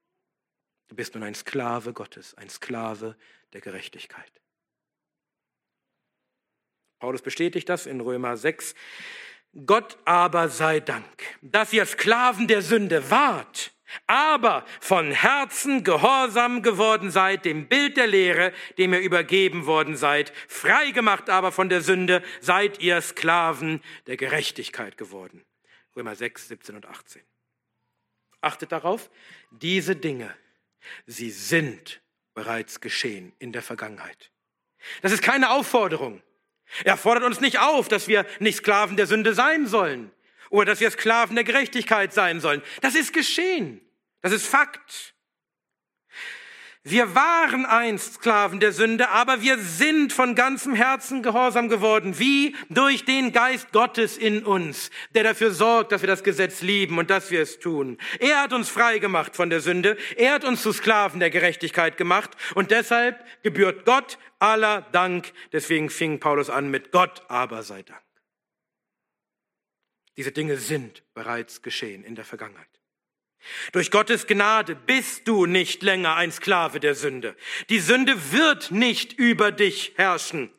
[0.88, 3.16] Du bist nun ein Sklave Gottes, ein Sklave
[3.54, 4.32] der Gerechtigkeit.
[6.98, 8.74] Paulus bestätigt das in Römer 6.
[9.68, 11.06] Gott aber sei Dank,
[11.44, 13.72] dass ihr Sklaven der Sünde wart,
[14.08, 20.34] aber von Herzen gehorsam geworden seid dem Bild der Lehre, dem ihr übergeben worden seid,
[20.48, 25.46] freigemacht aber von der Sünde, seid ihr Sklaven der Gerechtigkeit geworden.
[25.96, 27.22] Römer 6, 17 und 18.
[28.46, 29.10] Achtet darauf,
[29.50, 30.32] diese Dinge,
[31.08, 32.00] sie sind
[32.36, 34.30] bereits geschehen in der Vergangenheit.
[35.02, 36.22] Das ist keine Aufforderung.
[36.84, 40.12] Er fordert uns nicht auf, dass wir nicht Sklaven der Sünde sein sollen
[40.52, 42.62] oder dass wir Sklaven der Gerechtigkeit sein sollen.
[42.82, 43.82] Das ist geschehen.
[44.22, 45.15] Das ist Fakt.
[46.88, 52.56] Wir waren einst Sklaven der Sünde, aber wir sind von ganzem Herzen gehorsam geworden, wie
[52.70, 57.10] durch den Geist Gottes in uns, der dafür sorgt, dass wir das Gesetz lieben und
[57.10, 57.98] dass wir es tun.
[58.20, 61.98] Er hat uns frei gemacht von der Sünde, er hat uns zu Sklaven der Gerechtigkeit
[61.98, 65.34] gemacht und deshalb gebührt Gott aller Dank.
[65.54, 68.04] Deswegen fing Paulus an mit Gott aber sei Dank.
[70.18, 72.75] Diese Dinge sind bereits geschehen in der Vergangenheit.
[73.72, 77.36] Durch Gottes Gnade bist du nicht länger ein Sklave der Sünde.
[77.70, 80.52] Die Sünde wird nicht über dich herrschen.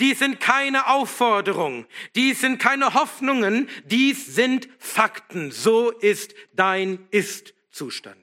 [0.00, 5.50] Dies sind keine Aufforderungen, dies sind keine Hoffnungen, dies sind Fakten.
[5.50, 8.21] So ist dein Ist-Zustand.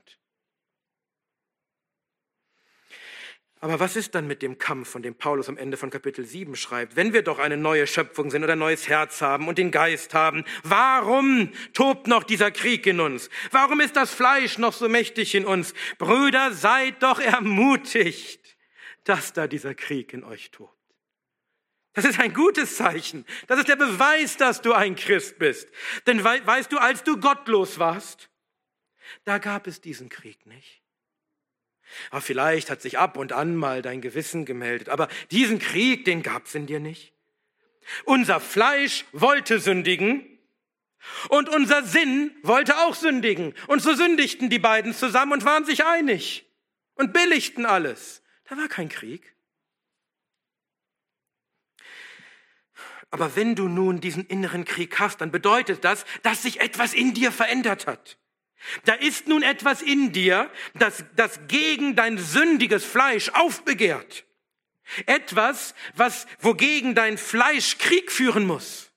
[3.61, 6.55] Aber was ist dann mit dem Kampf, von dem Paulus am Ende von Kapitel 7
[6.55, 6.95] schreibt?
[6.95, 10.13] Wenn wir doch eine neue Schöpfung sind oder ein neues Herz haben und den Geist
[10.13, 13.29] haben, warum tobt noch dieser Krieg in uns?
[13.51, 15.73] Warum ist das Fleisch noch so mächtig in uns?
[15.97, 18.57] Brüder, seid doch ermutigt,
[19.03, 20.73] dass da dieser Krieg in euch tobt.
[21.93, 23.25] Das ist ein gutes Zeichen.
[23.47, 25.67] Das ist der Beweis, dass du ein Christ bist.
[26.07, 28.29] Denn weißt du, als du gottlos warst,
[29.25, 30.81] da gab es diesen Krieg nicht.
[32.11, 34.89] Aber vielleicht hat sich ab und an mal dein Gewissen gemeldet.
[34.89, 37.13] Aber diesen Krieg, den gab's in dir nicht.
[38.05, 40.25] Unser Fleisch wollte sündigen
[41.29, 43.53] und unser Sinn wollte auch sündigen.
[43.67, 46.45] Und so sündigten die beiden zusammen und waren sich einig
[46.95, 48.21] und billigten alles.
[48.47, 49.35] Da war kein Krieg.
[53.11, 57.13] Aber wenn du nun diesen inneren Krieg hast, dann bedeutet das, dass sich etwas in
[57.13, 58.17] dir verändert hat.
[58.85, 64.25] Da ist nun etwas in dir, das, das gegen dein sündiges Fleisch aufbegehrt.
[65.05, 68.91] Etwas, was, wogegen dein Fleisch Krieg führen muss.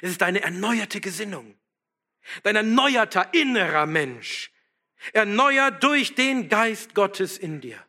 [0.00, 1.58] Es ist eine erneuerte Gesinnung.
[2.42, 4.50] Dein erneuerter innerer Mensch.
[5.12, 7.82] Erneuert durch den Geist Gottes in dir.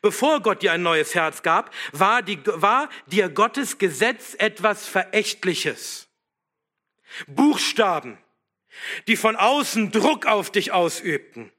[0.00, 6.08] Bevor Gott dir ein neues Herz gab, war, die, war dir Gottes Gesetz etwas Verächtliches.
[7.26, 8.18] Buchstaben,
[9.06, 11.52] die von außen Druck auf dich ausübten,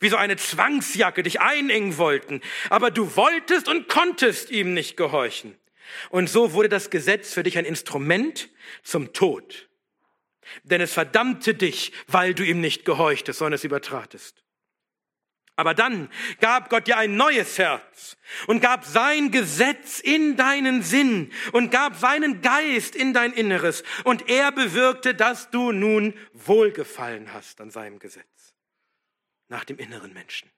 [0.00, 2.40] wie so eine Zwangsjacke dich einengen wollten,
[2.70, 5.56] aber du wolltest und konntest ihm nicht gehorchen.
[6.10, 8.48] Und so wurde das Gesetz für dich ein Instrument
[8.82, 9.68] zum Tod.
[10.64, 14.42] Denn es verdammte dich, weil du ihm nicht gehorchtest, sondern es übertratest.
[15.56, 21.32] Aber dann gab Gott dir ein neues Herz und gab sein Gesetz in deinen Sinn
[21.52, 23.82] und gab seinen Geist in dein Inneres.
[24.04, 28.54] Und er bewirkte, dass du nun Wohlgefallen hast an seinem Gesetz.
[29.48, 30.50] Nach dem inneren Menschen.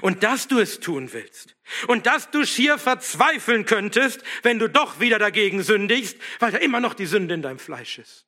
[0.00, 1.54] Und dass du es tun willst.
[1.86, 6.80] Und dass du schier verzweifeln könntest, wenn du doch wieder dagegen sündigst, weil da immer
[6.80, 8.26] noch die Sünde in deinem Fleisch ist.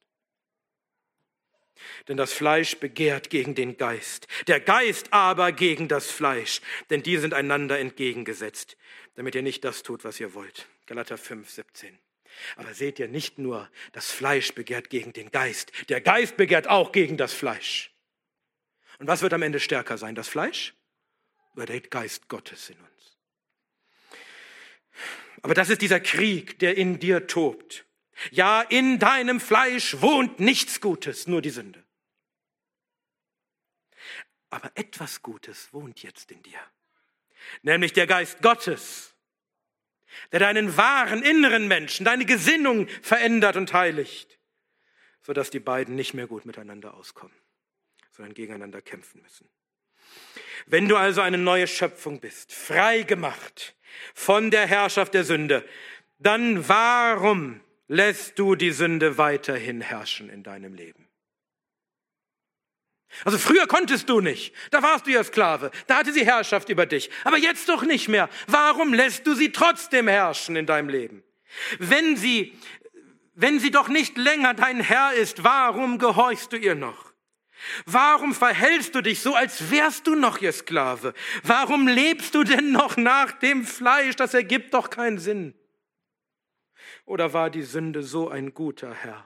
[2.08, 7.18] Denn das Fleisch begehrt gegen den Geist, der Geist aber gegen das Fleisch, denn die
[7.18, 8.76] sind einander entgegengesetzt,
[9.14, 10.66] damit ihr nicht das tut, was ihr wollt.
[10.86, 11.98] Galater 5, 17.
[12.56, 16.92] Aber seht ihr nicht nur, das Fleisch begehrt gegen den Geist, der Geist begehrt auch
[16.92, 17.90] gegen das Fleisch.
[18.98, 20.74] Und was wird am Ende stärker sein, das Fleisch
[21.54, 23.18] oder der Geist Gottes in uns?
[25.42, 27.84] Aber das ist dieser Krieg, der in dir tobt.
[28.30, 31.84] Ja, in deinem Fleisch wohnt nichts Gutes, nur die Sünde.
[34.50, 36.60] Aber etwas Gutes wohnt jetzt in dir,
[37.62, 39.14] nämlich der Geist Gottes,
[40.32, 44.38] der deinen wahren inneren Menschen, deine Gesinnung verändert und heiligt,
[45.22, 47.36] sodass die beiden nicht mehr gut miteinander auskommen,
[48.10, 49.48] sondern gegeneinander kämpfen müssen.
[50.66, 53.76] Wenn du also eine neue Schöpfung bist, frei gemacht
[54.14, 55.66] von der Herrschaft der Sünde,
[56.18, 61.07] dann warum lässt du die Sünde weiterhin herrschen in deinem Leben?
[63.24, 66.86] Also früher konntest du nicht, da warst du ja Sklave, da hatte sie Herrschaft über
[66.86, 68.28] dich, aber jetzt doch nicht mehr.
[68.46, 71.24] Warum lässt du sie trotzdem herrschen in deinem Leben?
[71.78, 72.56] Wenn sie,
[73.34, 77.08] wenn sie doch nicht länger dein Herr ist, warum gehorchst du ihr noch?
[77.86, 81.14] Warum verhältst du dich so, als wärst du noch ihr Sklave?
[81.42, 84.16] Warum lebst du denn noch nach dem Fleisch?
[84.16, 85.54] Das ergibt doch keinen Sinn.
[87.04, 89.24] Oder war die Sünde so ein guter Herr,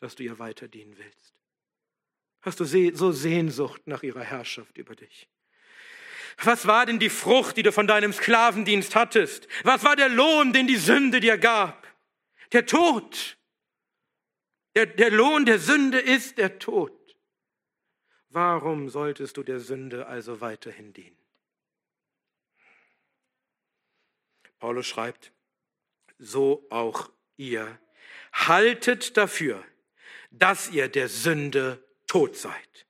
[0.00, 1.39] dass du ihr weiter dienen willst?
[2.42, 5.28] Hast du so Sehnsucht nach ihrer Herrschaft über dich?
[6.42, 9.46] Was war denn die Frucht, die du von deinem Sklavendienst hattest?
[9.62, 11.86] Was war der Lohn, den die Sünde dir gab?
[12.52, 13.36] Der Tod.
[14.74, 16.96] Der, der Lohn der Sünde ist der Tod.
[18.30, 21.18] Warum solltest du der Sünde also weiterhin dienen?
[24.60, 25.32] Paulus schreibt,
[26.18, 27.80] so auch ihr,
[28.32, 29.64] haltet dafür,
[30.30, 32.86] dass ihr der Sünde tot seid,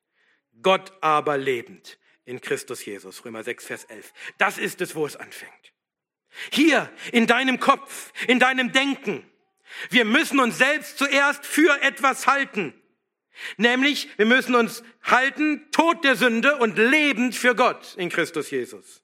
[0.63, 3.23] Gott aber lebend in Christus Jesus.
[3.23, 4.15] Römer 6, Vers 11.
[4.39, 5.53] Das ist es, wo es anfängt.
[6.51, 9.31] Hier in deinem Kopf, in deinem Denken.
[9.91, 12.73] Wir müssen uns selbst zuerst für etwas halten.
[13.59, 19.03] Nämlich, wir müssen uns halten, tot der Sünde und lebend für Gott in Christus Jesus.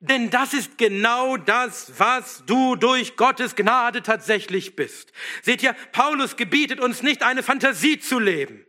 [0.00, 5.12] Denn das ist genau das, was du durch Gottes Gnade tatsächlich bist.
[5.42, 8.66] Seht ihr, Paulus gebietet uns nicht eine Fantasie zu leben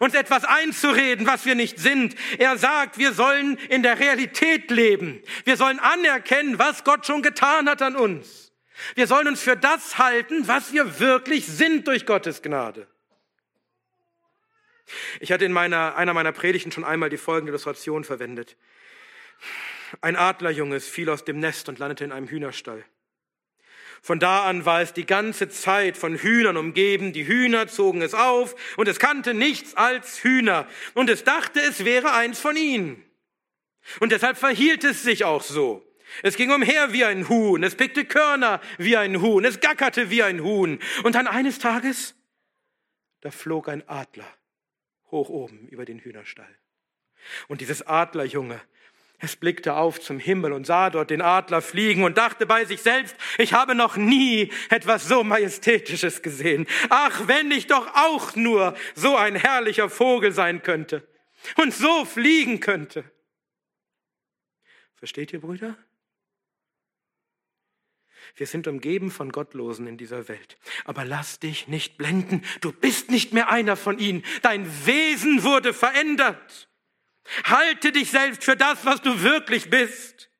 [0.00, 2.14] uns etwas einzureden, was wir nicht sind.
[2.38, 5.22] Er sagt, wir sollen in der Realität leben.
[5.44, 8.52] Wir sollen anerkennen, was Gott schon getan hat an uns.
[8.94, 12.86] Wir sollen uns für das halten, was wir wirklich sind durch Gottes Gnade.
[15.20, 18.56] Ich hatte in meiner, einer meiner Predigten schon einmal die folgende Illustration verwendet.
[20.00, 22.84] Ein Adlerjunges fiel aus dem Nest und landete in einem Hühnerstall.
[24.02, 27.12] Von da an war es die ganze Zeit von Hühnern umgeben.
[27.12, 30.66] Die Hühner zogen es auf und es kannte nichts als Hühner.
[30.94, 33.02] Und es dachte, es wäre eins von ihnen.
[34.00, 35.82] Und deshalb verhielt es sich auch so.
[36.22, 40.22] Es ging umher wie ein Huhn, es pickte Körner wie ein Huhn, es gackerte wie
[40.22, 40.78] ein Huhn.
[41.02, 42.14] Und dann eines Tages,
[43.20, 44.26] da flog ein Adler
[45.10, 46.54] hoch oben über den Hühnerstall.
[47.48, 48.60] Und dieses Adlerjunge,
[49.18, 52.82] es blickte auf zum Himmel und sah dort den Adler fliegen und dachte bei sich
[52.82, 56.66] selbst, ich habe noch nie etwas so Majestätisches gesehen.
[56.90, 61.06] Ach, wenn ich doch auch nur so ein herrlicher Vogel sein könnte
[61.56, 63.04] und so fliegen könnte.
[64.96, 65.76] Versteht ihr, Brüder?
[68.34, 70.58] Wir sind umgeben von Gottlosen in dieser Welt.
[70.84, 72.42] Aber lass dich nicht blenden.
[72.60, 74.24] Du bist nicht mehr einer von ihnen.
[74.42, 76.68] Dein Wesen wurde verändert.
[77.44, 80.30] Halte dich selbst für das, was du wirklich bist.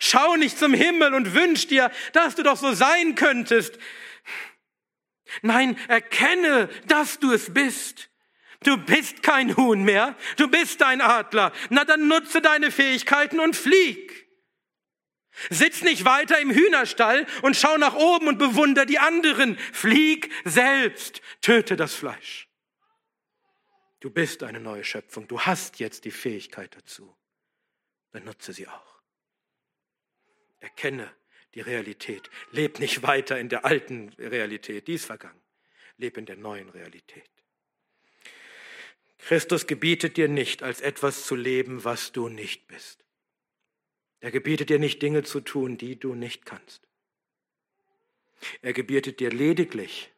[0.00, 3.78] Schau nicht zum Himmel und wünsch dir, dass du doch so sein könntest.
[5.42, 8.10] Nein, erkenne, dass du es bist.
[8.62, 11.52] Du bist kein Huhn mehr, du bist ein Adler.
[11.70, 14.28] Na dann nutze deine Fähigkeiten und flieg.
[15.48, 19.56] Sitz nicht weiter im Hühnerstall und schau nach oben und bewunder die anderen.
[19.72, 22.49] Flieg selbst, töte das Fleisch.
[24.00, 25.28] Du bist eine neue Schöpfung.
[25.28, 27.14] Du hast jetzt die Fähigkeit dazu.
[28.12, 29.00] Dann nutze sie auch.
[30.58, 31.14] Erkenne
[31.54, 32.30] die Realität.
[32.50, 35.40] Leb nicht weiter in der alten Realität, die ist vergangen.
[35.96, 37.28] Leb in der neuen Realität.
[39.18, 43.04] Christus gebietet dir nicht, als etwas zu leben, was du nicht bist.
[44.20, 46.86] Er gebietet dir nicht Dinge zu tun, die du nicht kannst.
[48.62, 50.10] Er gebietet dir lediglich,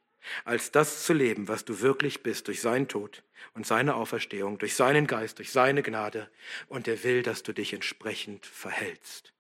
[0.45, 3.23] als das zu leben, was du wirklich bist durch seinen Tod
[3.55, 6.31] und seine Auferstehung, durch seinen Geist, durch seine Gnade.
[6.68, 9.33] Und er will, dass du dich entsprechend verhältst,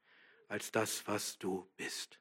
[0.48, 2.18] als das, was du bist.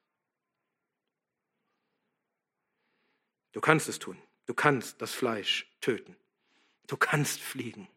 [3.52, 4.16] Du kannst es tun.
[4.46, 6.16] Du kannst das Fleisch töten.
[6.86, 7.88] Du kannst fliegen.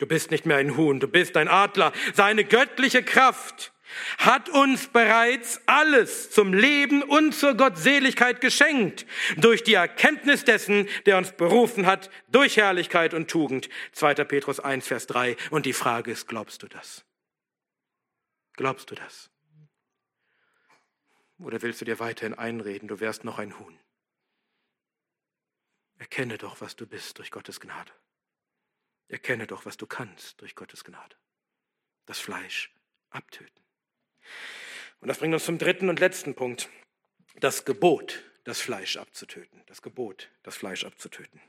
[0.00, 1.92] Du bist nicht mehr ein Huhn, du bist ein Adler.
[2.14, 3.74] Seine göttliche Kraft
[4.16, 9.04] hat uns bereits alles zum Leben und zur Gottseligkeit geschenkt,
[9.36, 13.68] durch die Erkenntnis dessen, der uns berufen hat, durch Herrlichkeit und Tugend.
[13.92, 14.14] 2.
[14.24, 15.36] Petrus 1, Vers 3.
[15.50, 17.04] Und die Frage ist, glaubst du das?
[18.54, 19.28] Glaubst du das?
[21.38, 23.78] Oder willst du dir weiterhin einreden, du wärst noch ein Huhn?
[25.98, 27.92] Erkenne doch, was du bist durch Gottes Gnade.
[29.10, 31.16] Erkenne doch, was du kannst durch Gottes Gnade.
[32.06, 32.72] Das Fleisch
[33.10, 33.62] abtöten.
[35.00, 36.68] Und das bringt uns zum dritten und letzten Punkt.
[37.40, 39.62] Das Gebot, das Fleisch abzutöten.
[39.66, 41.40] Das Gebot, das Fleisch abzutöten.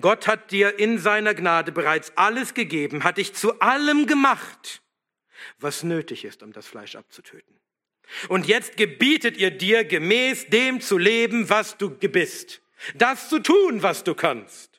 [0.00, 4.82] Gott hat dir in seiner Gnade bereits alles gegeben, hat dich zu allem gemacht,
[5.58, 7.58] was nötig ist, um das Fleisch abzutöten.
[8.28, 12.60] Und jetzt gebietet ihr dir, gemäß dem zu leben, was du bist,
[12.94, 14.69] das zu tun, was du kannst.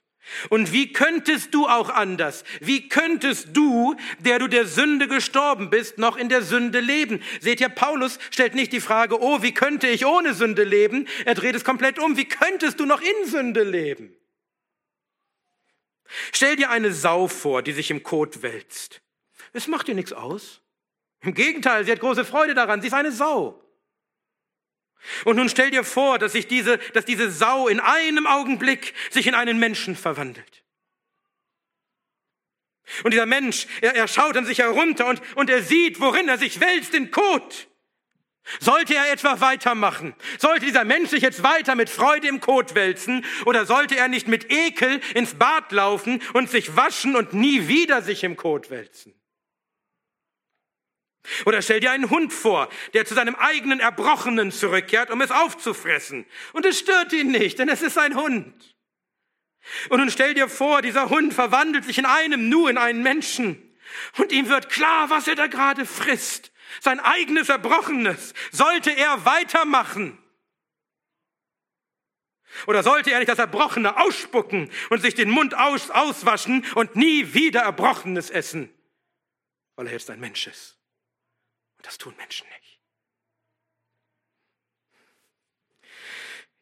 [0.49, 2.43] Und wie könntest du auch anders?
[2.59, 7.21] Wie könntest du, der du der Sünde gestorben bist, noch in der Sünde leben?
[7.39, 11.07] Seht ihr, Paulus stellt nicht die Frage, oh, wie könnte ich ohne Sünde leben?
[11.25, 12.17] Er dreht es komplett um.
[12.17, 14.15] Wie könntest du noch in Sünde leben?
[16.31, 19.01] Stell dir eine Sau vor, die sich im Kot wälzt.
[19.53, 20.61] Es macht dir nichts aus.
[21.21, 22.81] Im Gegenteil, sie hat große Freude daran.
[22.81, 23.61] Sie ist eine Sau.
[25.25, 29.27] Und nun stell dir vor, dass sich diese, dass diese Sau in einem Augenblick sich
[29.27, 30.63] in einen Menschen verwandelt.
[33.03, 36.37] Und dieser Mensch, er, er schaut an sich herunter und, und er sieht, worin er
[36.37, 37.67] sich wälzt, in Kot.
[38.59, 40.15] Sollte er etwa weitermachen?
[40.39, 43.23] Sollte dieser Mensch sich jetzt weiter mit Freude im Kot wälzen?
[43.45, 48.01] Oder sollte er nicht mit Ekel ins Bad laufen und sich waschen und nie wieder
[48.01, 49.13] sich im Kot wälzen?
[51.45, 56.25] Oder stell dir einen Hund vor, der zu seinem eigenen Erbrochenen zurückkehrt, um es aufzufressen.
[56.53, 58.75] Und es stört ihn nicht, denn es ist ein Hund.
[59.89, 63.77] Und nun stell dir vor, dieser Hund verwandelt sich in einem Nu in einen Menschen.
[64.17, 66.51] Und ihm wird klar, was er da gerade frisst.
[66.79, 68.33] Sein eigenes Erbrochenes.
[68.51, 70.17] Sollte er weitermachen?
[72.67, 77.33] Oder sollte er nicht das Erbrochene ausspucken und sich den Mund aus, auswaschen und nie
[77.33, 78.73] wieder Erbrochenes essen?
[79.75, 80.80] Weil er jetzt ein Mensch ist.
[81.81, 82.79] Und das tun Menschen nicht.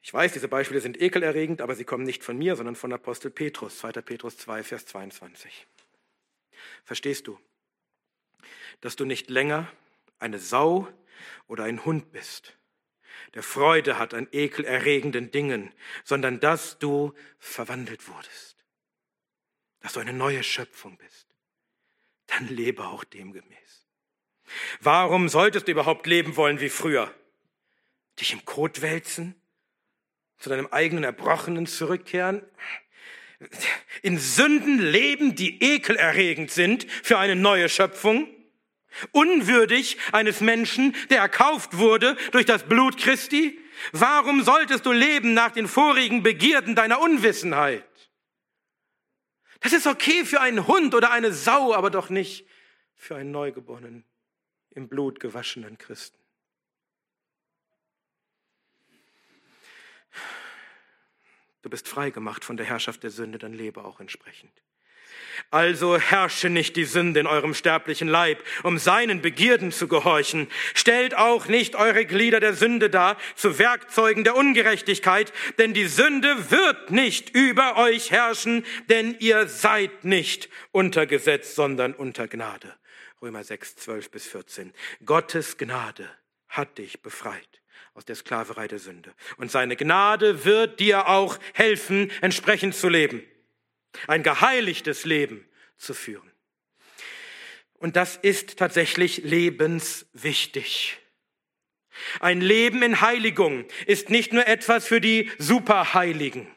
[0.01, 3.30] Ich weiß, diese Beispiele sind ekelerregend, aber sie kommen nicht von mir, sondern von Apostel
[3.30, 3.91] Petrus, 2.
[4.01, 5.67] Petrus 2, Vers 22.
[6.86, 7.38] Verstehst du,
[8.80, 9.70] dass du nicht länger
[10.20, 10.88] eine Sau
[11.47, 12.57] oder ein Hund bist,
[13.34, 15.74] der Freude hat an ekelerregenden Dingen,
[16.05, 18.63] sondern dass du verwandelt wurdest,
[19.82, 21.28] dass du eine neue Schöpfung bist,
[22.28, 23.59] dann lebe auch demgemäß.
[24.81, 27.13] Warum solltest du überhaupt leben wollen wie früher?
[28.19, 29.35] Dich im Kot wälzen?
[30.37, 32.43] Zu deinem eigenen Erbrochenen zurückkehren?
[34.01, 38.27] In Sünden leben, die ekelerregend sind für eine neue Schöpfung?
[39.11, 43.59] Unwürdig eines Menschen, der erkauft wurde durch das Blut Christi?
[43.91, 47.85] Warum solltest du leben nach den vorigen Begierden deiner Unwissenheit?
[49.61, 52.45] Das ist okay für einen Hund oder eine Sau, aber doch nicht
[52.95, 54.09] für einen Neugeborenen
[54.80, 56.17] im Blut gewaschenen Christen.
[61.61, 64.53] Du bist frei gemacht von der Herrschaft der Sünde, dann lebe auch entsprechend.
[65.51, 70.47] Also herrsche nicht die Sünde in eurem sterblichen Leib, um seinen Begierden zu gehorchen.
[70.73, 76.51] Stellt auch nicht eure Glieder der Sünde dar zu Werkzeugen der Ungerechtigkeit, denn die Sünde
[76.51, 82.73] wird nicht über euch herrschen, denn ihr seid nicht unter Gesetz, sondern unter Gnade.
[83.22, 84.74] Römer 6, 12 bis 14.
[85.05, 86.09] Gottes Gnade
[86.47, 87.61] hat dich befreit
[87.93, 89.13] aus der Sklaverei der Sünde.
[89.38, 93.24] Und seine Gnade wird dir auch helfen, entsprechend zu leben.
[94.07, 95.45] Ein geheiligtes Leben
[95.78, 96.32] zu führen.
[97.74, 100.97] Und das ist tatsächlich lebenswichtig.
[102.20, 106.47] Ein Leben in Heiligung ist nicht nur etwas für die Superheiligen.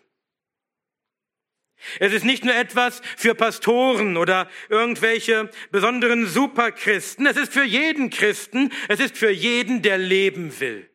[1.98, 7.26] Es ist nicht nur etwas für Pastoren oder irgendwelche besonderen Superchristen.
[7.26, 8.70] Es ist für jeden Christen.
[8.88, 10.88] Es ist für jeden, der leben will.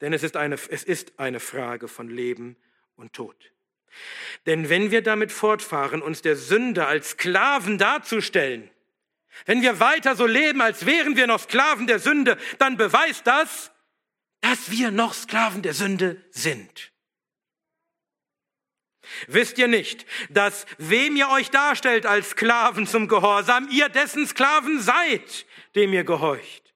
[0.00, 2.56] Denn es ist eine, es ist eine Frage von Leben
[2.96, 3.36] und Tod.
[4.46, 8.70] Denn wenn wir damit fortfahren, uns der Sünde als Sklaven darzustellen,
[9.46, 13.70] wenn wir weiter so leben, als wären wir noch Sklaven der Sünde, dann beweist das,
[14.40, 16.91] dass wir noch Sklaven der Sünde sind.
[19.26, 24.80] Wisst ihr nicht, dass wem ihr euch darstellt als Sklaven zum Gehorsam, ihr dessen Sklaven
[24.80, 26.74] seid, dem ihr gehorcht?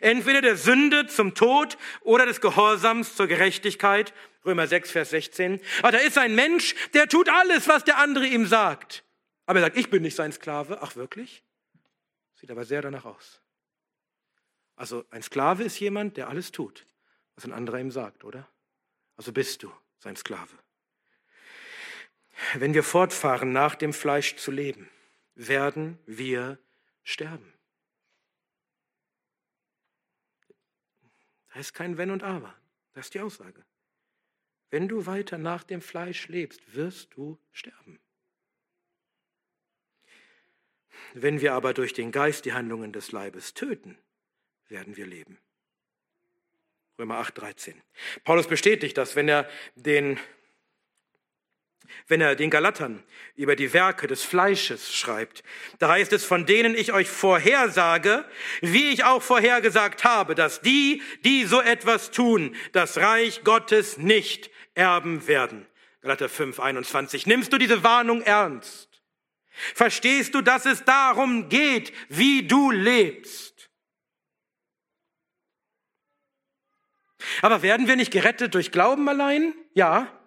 [0.00, 4.12] Entweder der Sünde zum Tod oder des Gehorsams zur Gerechtigkeit.
[4.44, 5.60] Römer 6, Vers 16.
[5.80, 9.04] Aber da ist ein Mensch, der tut alles, was der andere ihm sagt.
[9.46, 10.78] Aber er sagt, ich bin nicht sein Sklave.
[10.82, 11.42] Ach wirklich?
[12.34, 13.40] Sieht aber sehr danach aus.
[14.76, 16.86] Also ein Sklave ist jemand, der alles tut,
[17.34, 18.48] was ein anderer ihm sagt, oder?
[19.16, 20.56] Also bist du sein Sklave.
[22.54, 24.88] Wenn wir fortfahren, nach dem Fleisch zu leben,
[25.34, 26.58] werden wir
[27.02, 27.52] sterben.
[31.52, 32.54] Da ist kein Wenn und Aber.
[32.94, 33.64] Das ist die Aussage.
[34.70, 37.98] Wenn du weiter nach dem Fleisch lebst, wirst du sterben.
[41.14, 43.98] Wenn wir aber durch den Geist die Handlungen des Leibes töten,
[44.68, 45.38] werden wir leben.
[46.98, 47.82] Römer 8, 13.
[48.24, 50.18] Paulus bestätigt das, wenn er den
[52.06, 53.02] wenn er den Galatern
[53.36, 55.42] über die Werke des Fleisches schreibt.
[55.78, 58.24] Da heißt es, von denen ich euch vorhersage,
[58.60, 64.50] wie ich auch vorhergesagt habe, dass die, die so etwas tun, das Reich Gottes nicht
[64.74, 65.66] erben werden.
[66.00, 67.26] Galater 5, 21.
[67.26, 68.88] Nimmst du diese Warnung ernst?
[69.74, 73.70] Verstehst du, dass es darum geht, wie du lebst?
[77.42, 79.54] Aber werden wir nicht gerettet durch Glauben allein?
[79.74, 80.17] Ja.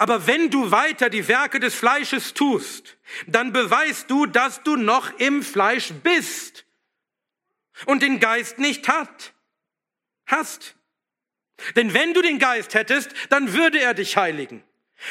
[0.00, 2.96] Aber wenn du weiter die Werke des Fleisches tust,
[3.26, 6.64] dann beweist du, dass du noch im Fleisch bist
[7.84, 9.34] und den Geist nicht hat,
[10.24, 10.74] hast.
[11.76, 14.64] Denn wenn du den Geist hättest, dann würde er dich heiligen.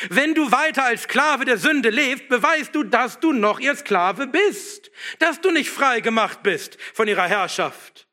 [0.09, 4.25] Wenn du weiter als Sklave der Sünde lebst, beweist du, dass du noch ihr Sklave
[4.25, 8.07] bist, dass du nicht frei gemacht bist von ihrer Herrschaft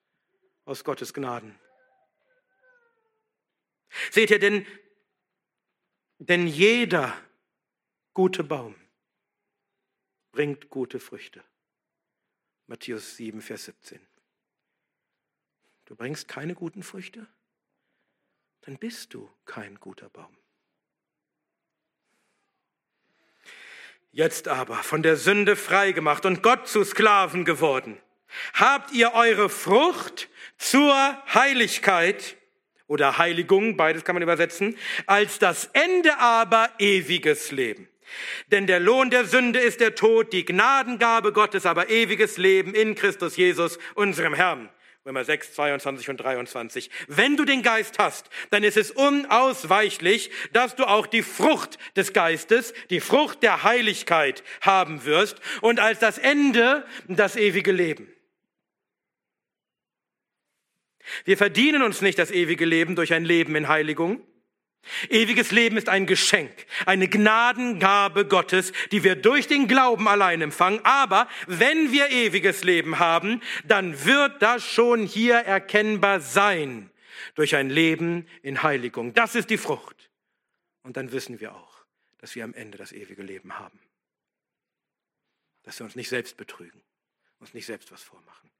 [0.66, 1.58] aus Gottes Gnaden.
[4.10, 4.66] Seht ihr denn,
[6.18, 7.16] denn jeder
[8.14, 8.74] gute Baum
[10.32, 11.42] bringt gute Früchte.
[12.66, 14.00] Matthäus 7, Vers 17.
[15.84, 17.26] Du bringst keine guten Früchte?
[18.62, 20.36] Dann bist du kein guter Baum.
[24.10, 28.00] Jetzt aber, von der Sünde freigemacht und Gott zu Sklaven geworden,
[28.54, 30.94] habt ihr eure Frucht zur
[31.34, 32.36] Heiligkeit
[32.88, 34.76] oder Heiligung, beides kann man übersetzen,
[35.06, 37.88] als das Ende aber ewiges Leben.
[38.52, 42.94] Denn der Lohn der Sünde ist der Tod, die Gnadengabe Gottes aber ewiges Leben in
[42.94, 44.68] Christus Jesus, unserem Herrn.
[45.04, 46.90] Römer 6, 22 und 23.
[47.06, 52.12] Wenn du den Geist hast, dann ist es unausweichlich, dass du auch die Frucht des
[52.12, 58.12] Geistes, die Frucht der Heiligkeit haben wirst und als das Ende das ewige Leben.
[61.24, 64.26] Wir verdienen uns nicht das ewige Leben durch ein Leben in Heiligung.
[65.08, 66.52] Ewiges Leben ist ein Geschenk,
[66.86, 70.80] eine Gnadengabe Gottes, die wir durch den Glauben allein empfangen.
[70.84, 76.90] Aber wenn wir ewiges Leben haben, dann wird das schon hier erkennbar sein
[77.34, 79.12] durch ein Leben in Heiligung.
[79.12, 80.10] Das ist die Frucht.
[80.82, 81.84] Und dann wissen wir auch,
[82.18, 83.80] dass wir am Ende das ewige Leben haben.
[85.64, 86.80] Dass wir uns nicht selbst betrügen,
[87.40, 88.50] uns nicht selbst was vormachen.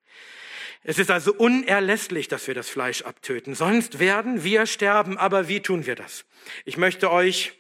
[0.83, 5.19] Es ist also unerlässlich, dass wir das Fleisch abtöten, sonst werden wir sterben.
[5.19, 6.25] Aber wie tun wir das?
[6.65, 7.53] Ich möchte euch,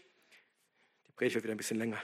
[1.08, 2.00] die Predigt wird wieder ein bisschen länger,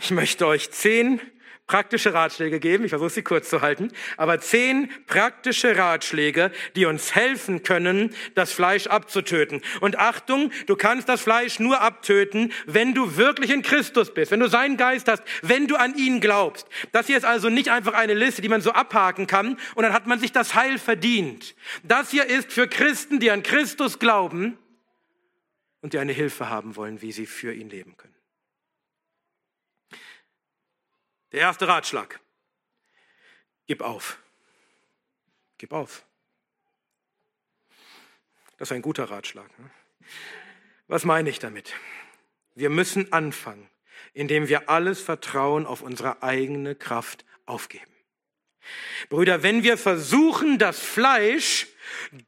[0.00, 1.20] ich möchte euch zehn
[1.66, 2.84] praktische Ratschläge geben.
[2.84, 3.90] Ich versuche sie kurz zu halten.
[4.16, 9.62] Aber zehn praktische Ratschläge, die uns helfen können, das Fleisch abzutöten.
[9.80, 14.40] Und Achtung, du kannst das Fleisch nur abtöten, wenn du wirklich in Christus bist, wenn
[14.40, 16.66] du seinen Geist hast, wenn du an ihn glaubst.
[16.92, 19.92] Das hier ist also nicht einfach eine Liste, die man so abhaken kann und dann
[19.92, 21.54] hat man sich das Heil verdient.
[21.82, 24.58] Das hier ist für Christen, die an Christus glauben
[25.80, 28.13] und die eine Hilfe haben wollen, wie sie für ihn leben können.
[31.34, 32.20] Der erste Ratschlag.
[33.66, 34.18] Gib auf.
[35.58, 36.06] Gib auf.
[38.56, 39.58] Das ist ein guter Ratschlag.
[39.58, 39.68] Ne?
[40.86, 41.74] Was meine ich damit?
[42.54, 43.68] Wir müssen anfangen,
[44.12, 47.92] indem wir alles Vertrauen auf unsere eigene Kraft aufgeben.
[49.08, 51.66] Brüder, wenn wir versuchen, das Fleisch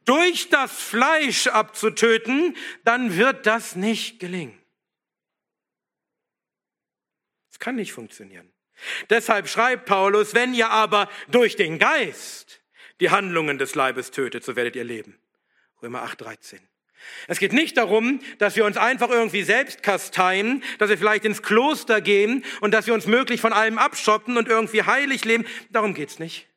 [0.03, 4.61] durch das Fleisch abzutöten, dann wird das nicht gelingen.
[7.49, 8.51] Es kann nicht funktionieren.
[9.09, 12.61] Deshalb schreibt Paulus, wenn ihr aber durch den Geist
[12.99, 15.17] die Handlungen des Leibes tötet, so werdet ihr leben.
[15.81, 16.59] Römer 8, 13.
[17.27, 21.43] Es geht nicht darum, dass wir uns einfach irgendwie selbst kasteien, dass wir vielleicht ins
[21.43, 25.45] Kloster gehen und dass wir uns möglich von allem abschotten und irgendwie heilig leben.
[25.69, 26.47] Darum geht's nicht.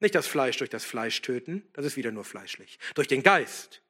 [0.00, 2.78] Nicht das Fleisch durch das Fleisch töten, das ist wieder nur fleischlich.
[2.94, 3.82] Durch den Geist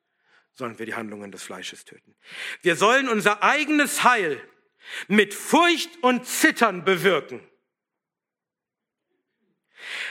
[0.52, 2.14] sollen wir die Handlungen des Fleisches töten.
[2.62, 4.40] Wir sollen unser eigenes Heil
[5.08, 7.40] mit Furcht und Zittern bewirken.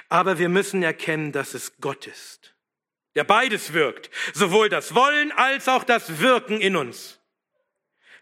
[0.09, 2.53] Aber wir müssen erkennen, dass es Gott ist,
[3.15, 7.19] der beides wirkt, sowohl das Wollen als auch das Wirken in uns.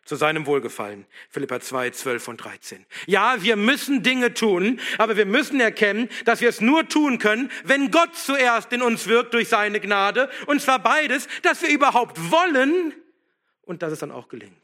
[0.04, 1.06] Zu seinem Wohlgefallen.
[1.30, 2.86] Philippa 2, 12 und 13.
[3.06, 7.52] Ja, wir müssen Dinge tun, aber wir müssen erkennen, dass wir es nur tun können,
[7.66, 10.30] wenn Gott zuerst in uns wirkt durch seine Gnade.
[10.48, 12.96] Und zwar beides, dass wir überhaupt wollen
[13.62, 14.61] und dass es dann auch gelingt.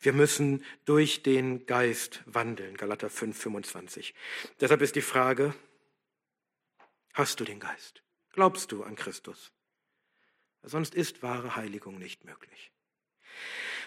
[0.00, 2.76] Wir müssen durch den Geist wandeln.
[2.76, 4.14] Galater 5, 25.
[4.60, 5.54] Deshalb ist die Frage,
[7.18, 8.00] Hast du den Geist?
[8.32, 9.50] Glaubst du an Christus?
[10.62, 12.70] Sonst ist wahre Heiligung nicht möglich.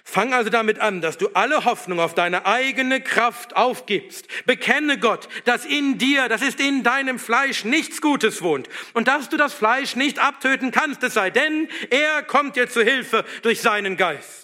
[0.03, 4.27] Fang also damit an, dass du alle Hoffnung auf deine eigene Kraft aufgibst.
[4.45, 9.29] Bekenne Gott, dass in dir, das ist in deinem Fleisch nichts Gutes wohnt und dass
[9.29, 13.61] du das Fleisch nicht abtöten kannst, es sei denn, er kommt dir zu Hilfe durch
[13.61, 14.40] seinen Geist.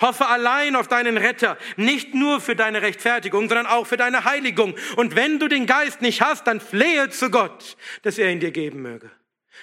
[0.00, 4.74] Hoffe allein auf deinen Retter, nicht nur für deine Rechtfertigung, sondern auch für deine Heiligung.
[4.96, 8.50] Und wenn du den Geist nicht hast, dann flehe zu Gott, dass er ihn dir
[8.50, 9.10] geben möge,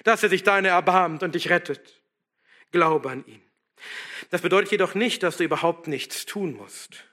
[0.03, 2.01] dass er sich deine erbarmt und dich rettet.
[2.71, 3.41] Glaube an ihn.
[4.29, 7.05] Das bedeutet jedoch nicht, dass du überhaupt nichts tun musst,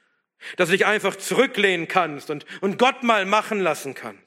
[0.57, 4.24] dass du dich einfach zurücklehnen kannst und, und Gott mal machen lassen kannst.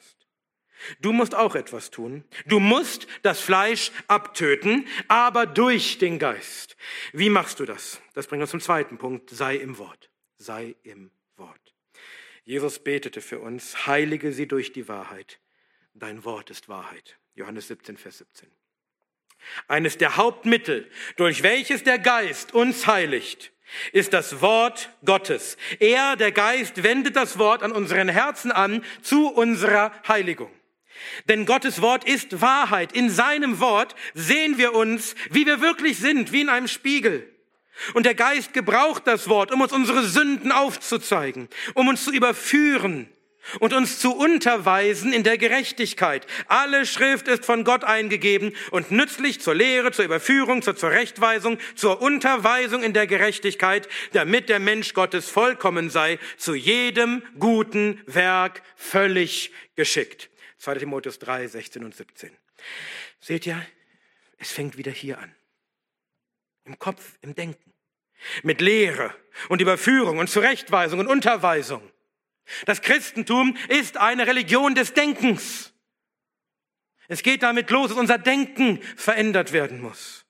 [1.00, 2.24] Du musst auch etwas tun.
[2.46, 6.76] Du musst das Fleisch abtöten, aber durch den Geist.
[7.12, 8.00] Wie machst du das?
[8.14, 9.30] Das bringt uns zum zweiten Punkt.
[9.30, 10.10] Sei im Wort.
[10.36, 11.74] Sei im Wort.
[12.44, 15.40] Jesus betete für uns, heilige sie durch die Wahrheit.
[15.94, 17.18] Dein Wort ist Wahrheit.
[17.34, 18.48] Johannes 17, Vers 17.
[19.66, 23.52] Eines der Hauptmittel, durch welches der Geist uns heiligt,
[23.92, 25.56] ist das Wort Gottes.
[25.78, 30.50] Er, der Geist, wendet das Wort an unseren Herzen an zu unserer Heiligung.
[31.28, 32.92] Denn Gottes Wort ist Wahrheit.
[32.92, 37.28] In seinem Wort sehen wir uns, wie wir wirklich sind, wie in einem Spiegel.
[37.94, 43.08] Und der Geist gebraucht das Wort, um uns unsere Sünden aufzuzeigen, um uns zu überführen,
[43.60, 46.26] und uns zu unterweisen in der Gerechtigkeit.
[46.48, 52.02] Alle Schrift ist von Gott eingegeben und nützlich zur Lehre, zur Überführung, zur Zurechtweisung, zur
[52.02, 59.52] Unterweisung in der Gerechtigkeit, damit der Mensch Gottes vollkommen sei, zu jedem guten Werk völlig
[59.76, 60.28] geschickt.
[60.58, 62.36] 2 Timotheus 3, 16 und 17.
[63.20, 63.64] Seht ihr,
[64.38, 65.34] es fängt wieder hier an.
[66.64, 67.72] Im Kopf, im Denken.
[68.42, 69.14] Mit Lehre
[69.48, 71.88] und Überführung und Zurechtweisung und Unterweisung.
[72.66, 75.72] Das Christentum ist eine Religion des Denkens.
[77.06, 80.26] Es geht damit los, dass unser Denken verändert werden muss.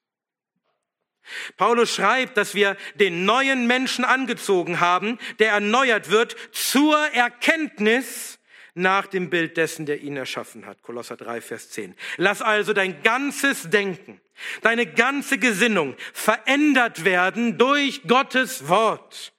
[1.56, 8.37] Paulus schreibt, dass wir den neuen Menschen angezogen haben, der erneuert wird zur Erkenntnis
[8.78, 10.82] nach dem Bild dessen, der ihn erschaffen hat.
[10.82, 11.94] Kolosser 3, Vers 10.
[12.16, 14.20] Lass also dein ganzes Denken,
[14.62, 19.32] deine ganze Gesinnung verändert werden durch Gottes Wort.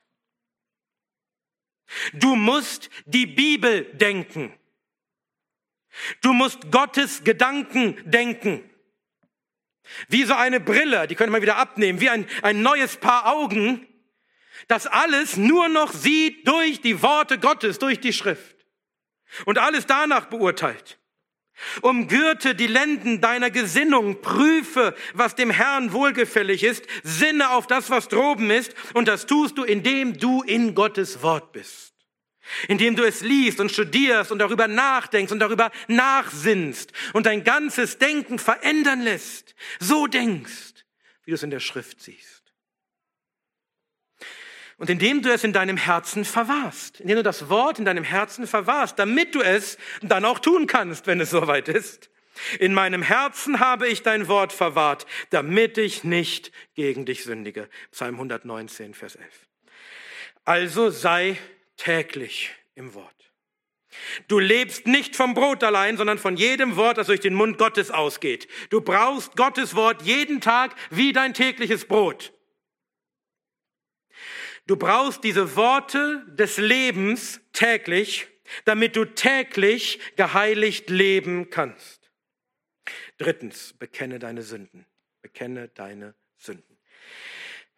[2.14, 4.54] Du musst die Bibel denken.
[6.22, 8.64] Du musst Gottes Gedanken denken.
[10.08, 13.88] Wie so eine Brille, die könnte man wieder abnehmen, wie ein, ein neues Paar Augen,
[14.68, 18.59] das alles nur noch sieht durch die Worte Gottes, durch die Schrift.
[19.46, 21.00] Und alles danach beurteilt.
[21.82, 28.08] Umgürte die Lenden deiner Gesinnung, prüfe, was dem Herrn wohlgefällig ist, sinne auf das, was
[28.08, 31.94] droben ist, und das tust du, indem du in Gottes Wort bist.
[32.68, 37.98] Indem du es liest und studierst und darüber nachdenkst und darüber nachsinnst und dein ganzes
[37.98, 39.54] Denken verändern lässt.
[39.80, 40.86] So denkst,
[41.26, 42.39] wie du es in der Schrift siehst.
[44.80, 48.48] Und indem du es in deinem Herzen verwahrst, indem du das Wort in deinem Herzen
[48.48, 52.10] verwahrst, damit du es dann auch tun kannst, wenn es soweit ist.
[52.60, 57.68] In meinem Herzen habe ich dein Wort verwahrt, damit ich nicht gegen dich sündige.
[57.92, 59.28] Psalm 119, Vers 11.
[60.46, 61.38] Also sei
[61.76, 63.14] täglich im Wort.
[64.30, 67.92] Du lebst nicht vom Brot allein, sondern von jedem Wort, das durch den Mund Gottes
[67.92, 68.48] ausgeht.
[68.70, 72.32] Du brauchst Gottes Wort jeden Tag wie dein tägliches Brot.
[74.70, 78.28] Du brauchst diese Worte des Lebens täglich,
[78.66, 82.12] damit du täglich geheiligt leben kannst.
[83.18, 84.86] Drittens, bekenne deine Sünden.
[85.24, 86.78] Bekenne deine Sünden.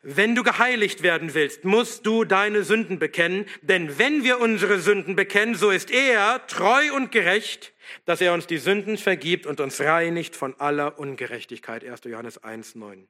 [0.01, 5.15] Wenn du geheiligt werden willst, musst du deine Sünden bekennen, denn wenn wir unsere Sünden
[5.15, 7.73] bekennen, so ist er treu und gerecht,
[8.03, 11.85] dass er uns die Sünden vergibt und uns reinigt von aller Ungerechtigkeit.
[11.85, 12.01] 1.
[12.03, 13.07] Johannes 1, 9.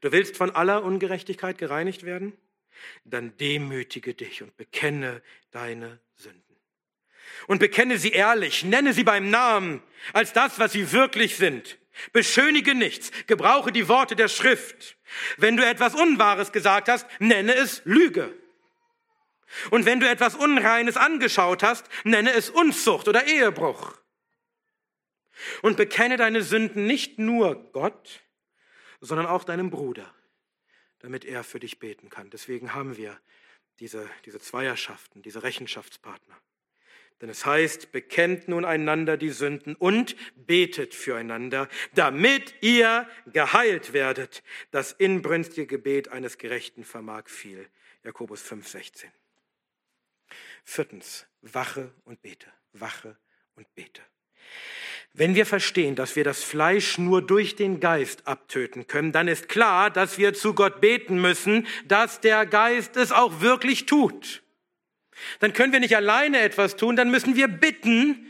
[0.00, 2.36] Du willst von aller Ungerechtigkeit gereinigt werden?
[3.04, 6.42] Dann demütige dich und bekenne deine Sünden.
[7.46, 9.82] Und bekenne sie ehrlich, nenne sie beim Namen
[10.12, 11.78] als das, was sie wirklich sind.
[12.12, 14.96] Beschönige nichts, gebrauche die Worte der Schrift.
[15.36, 18.34] Wenn du etwas Unwahres gesagt hast, nenne es Lüge.
[19.70, 23.94] Und wenn du etwas Unreines angeschaut hast, nenne es Unzucht oder Ehebruch.
[25.62, 28.22] Und bekenne deine Sünden nicht nur Gott,
[29.00, 30.12] sondern auch deinem Bruder,
[30.98, 32.30] damit er für dich beten kann.
[32.30, 33.18] Deswegen haben wir
[33.78, 36.36] diese, diese Zweierschaften, diese Rechenschaftspartner.
[37.20, 44.42] Denn es heißt, bekennt nun einander die Sünden und betet füreinander, damit ihr geheilt werdet.
[44.70, 47.68] Das inbrünstige Gebet eines Gerechten vermag viel.
[48.04, 49.10] Jakobus 5, 16.
[50.64, 53.18] Viertens, wache und bete, wache
[53.54, 54.02] und bete.
[55.12, 59.48] Wenn wir verstehen, dass wir das Fleisch nur durch den Geist abtöten können, dann ist
[59.48, 64.42] klar, dass wir zu Gott beten müssen, dass der Geist es auch wirklich tut.
[65.40, 68.26] Dann können wir nicht alleine etwas tun, dann müssen wir bitten,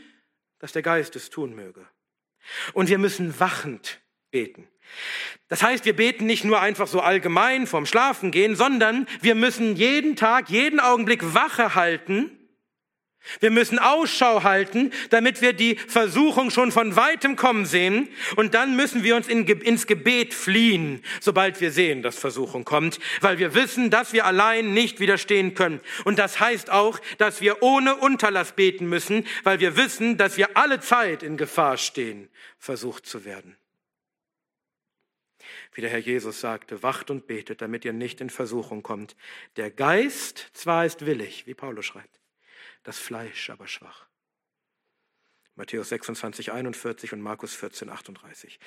[0.59, 1.87] dass der Geist es tun möge.
[2.73, 4.01] Und wir müssen wachend
[4.31, 4.67] beten.
[5.47, 9.75] Das heißt, wir beten nicht nur einfach so allgemein vorm Schlafen gehen, sondern wir müssen
[9.75, 12.40] jeden Tag, jeden Augenblick Wache halten.
[13.39, 18.07] Wir müssen Ausschau halten, damit wir die Versuchung schon von weitem kommen sehen.
[18.35, 22.99] Und dann müssen wir uns in, ins Gebet fliehen, sobald wir sehen, dass Versuchung kommt,
[23.21, 25.81] weil wir wissen, dass wir allein nicht widerstehen können.
[26.03, 30.57] Und das heißt auch, dass wir ohne Unterlass beten müssen, weil wir wissen, dass wir
[30.57, 33.55] alle Zeit in Gefahr stehen, versucht zu werden
[35.73, 39.15] wie der Herr Jesus sagte, wacht und betet, damit ihr nicht in Versuchung kommt.
[39.55, 42.20] Der Geist zwar ist willig, wie Paulus schreibt,
[42.83, 44.07] das Fleisch aber schwach.
[45.55, 48.59] Matthäus 26, 41 und Markus 14, 38.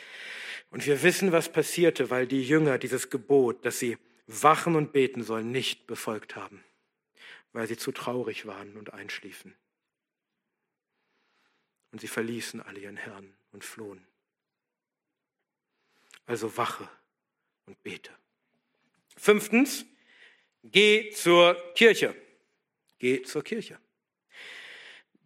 [0.70, 5.22] Und wir wissen, was passierte, weil die Jünger dieses Gebot, dass sie wachen und beten
[5.22, 6.62] sollen, nicht befolgt haben,
[7.52, 9.54] weil sie zu traurig waren und einschliefen.
[11.90, 14.06] Und sie verließen alle ihren Herrn und flohen.
[16.26, 16.88] Also wache
[17.66, 18.10] und bete.
[19.16, 19.86] Fünftens,
[20.62, 22.14] geh zur Kirche.
[22.98, 23.78] Geh zur Kirche.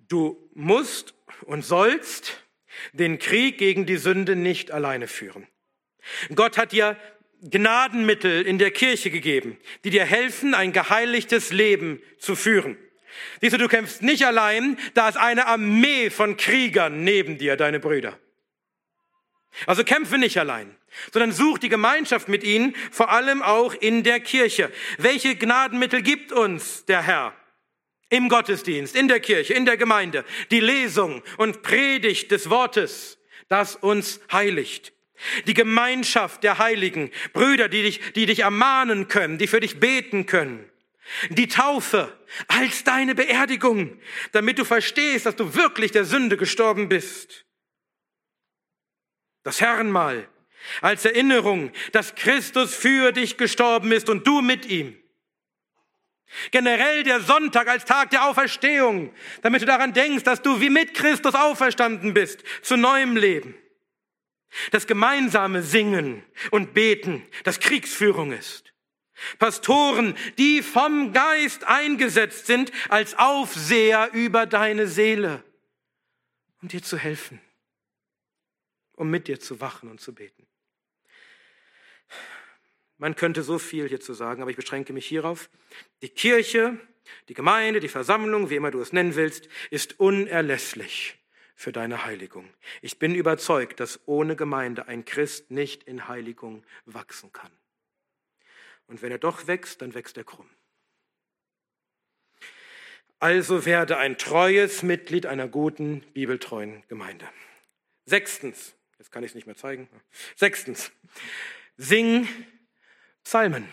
[0.09, 2.43] Du musst und sollst
[2.93, 5.47] den Krieg gegen die Sünde nicht alleine führen.
[6.35, 6.97] Gott hat dir
[7.43, 12.77] Gnadenmittel in der Kirche gegeben, die dir helfen, ein geheiligtes Leben zu führen.
[13.41, 17.81] Siehst du, du kämpfst nicht allein, da ist eine Armee von Kriegern neben dir, deine
[17.81, 18.19] Brüder.
[19.67, 20.77] Also kämpfe nicht allein,
[21.13, 24.71] sondern such die Gemeinschaft mit ihnen, vor allem auch in der Kirche.
[24.99, 27.35] Welche Gnadenmittel gibt uns der Herr?
[28.11, 30.25] Im Gottesdienst, in der Kirche, in der Gemeinde.
[30.51, 34.93] Die Lesung und Predigt des Wortes, das uns heiligt.
[35.47, 40.27] Die Gemeinschaft der Heiligen, Brüder, die dich, die dich ermahnen können, die für dich beten
[40.27, 40.71] können.
[41.31, 43.99] Die Taufe als deine Beerdigung,
[44.33, 47.47] damit du verstehst, dass du wirklich der Sünde gestorben bist
[49.49, 50.29] das Herrenmal,
[50.83, 54.98] als Erinnerung, dass Christus für dich gestorben ist und du mit ihm.
[56.51, 59.13] Generell der Sonntag als Tag der Auferstehung,
[59.43, 63.55] damit du daran denkst, dass du wie mit Christus auferstanden bist zu neuem Leben.
[64.71, 68.73] Das gemeinsame Singen und Beten, das Kriegsführung ist.
[69.39, 75.43] Pastoren, die vom Geist eingesetzt sind als Aufseher über deine Seele,
[76.63, 77.41] um dir zu helfen
[78.99, 80.47] um mit dir zu wachen und zu beten.
[82.99, 85.49] Man könnte so viel hierzu sagen, aber ich beschränke mich hierauf.
[86.03, 86.79] Die Kirche,
[87.29, 91.19] die Gemeinde, die Versammlung, wie immer du es nennen willst, ist unerlässlich
[91.55, 92.49] für deine Heiligung.
[92.83, 97.53] Ich bin überzeugt, dass ohne Gemeinde ein Christ nicht in Heiligung wachsen kann.
[98.87, 100.49] Und wenn er doch wächst, dann wächst er krumm.
[103.21, 107.29] Also werde ein treues Mitglied einer guten, bibeltreuen Gemeinde.
[108.05, 109.89] Sechstens, Jetzt kann ich es nicht mehr zeigen.
[110.35, 110.91] Sechstens,
[111.77, 112.29] sing
[113.29, 113.69] Psalmen.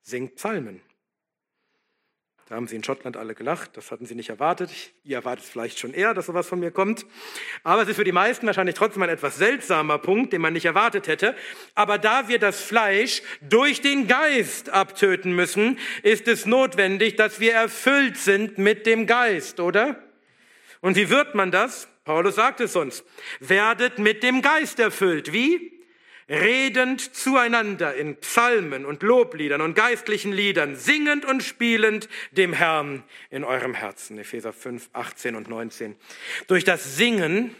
[0.00, 0.80] Sing Psalmen.
[2.48, 4.70] Da haben sie in Schottland alle gelacht, das hatten sie nicht erwartet.
[5.04, 7.04] Ihr erwartet vielleicht schon eher, dass sowas von mir kommt.
[7.62, 10.64] Aber es ist für die meisten wahrscheinlich trotzdem ein etwas seltsamer Punkt, den man nicht
[10.64, 11.36] erwartet hätte.
[11.74, 17.52] Aber da wir das Fleisch durch den Geist abtöten müssen, ist es notwendig, dass wir
[17.52, 20.02] erfüllt sind mit dem Geist, oder?
[20.80, 21.86] Und wie wird man das?
[22.04, 23.04] Paulus sagt es uns.
[23.40, 25.34] Werdet mit dem Geist erfüllt.
[25.34, 25.81] Wie?
[26.32, 33.44] Redend zueinander in Psalmen und Lobliedern und geistlichen Liedern, singend und spielend dem Herrn in
[33.44, 34.18] eurem Herzen.
[34.18, 35.94] Epheser 5, 18 und 19.
[36.46, 37.54] Durch das Singen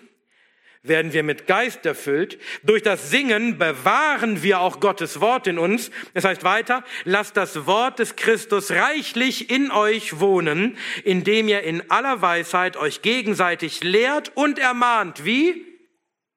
[0.83, 2.39] werden wir mit Geist erfüllt.
[2.63, 5.91] Durch das Singen bewahren wir auch Gottes Wort in uns.
[6.15, 11.91] Es heißt weiter, lasst das Wort des Christus reichlich in euch wohnen, indem ihr in
[11.91, 15.27] aller Weisheit euch gegenseitig lehrt und ermahnt.
[15.27, 15.67] Wie?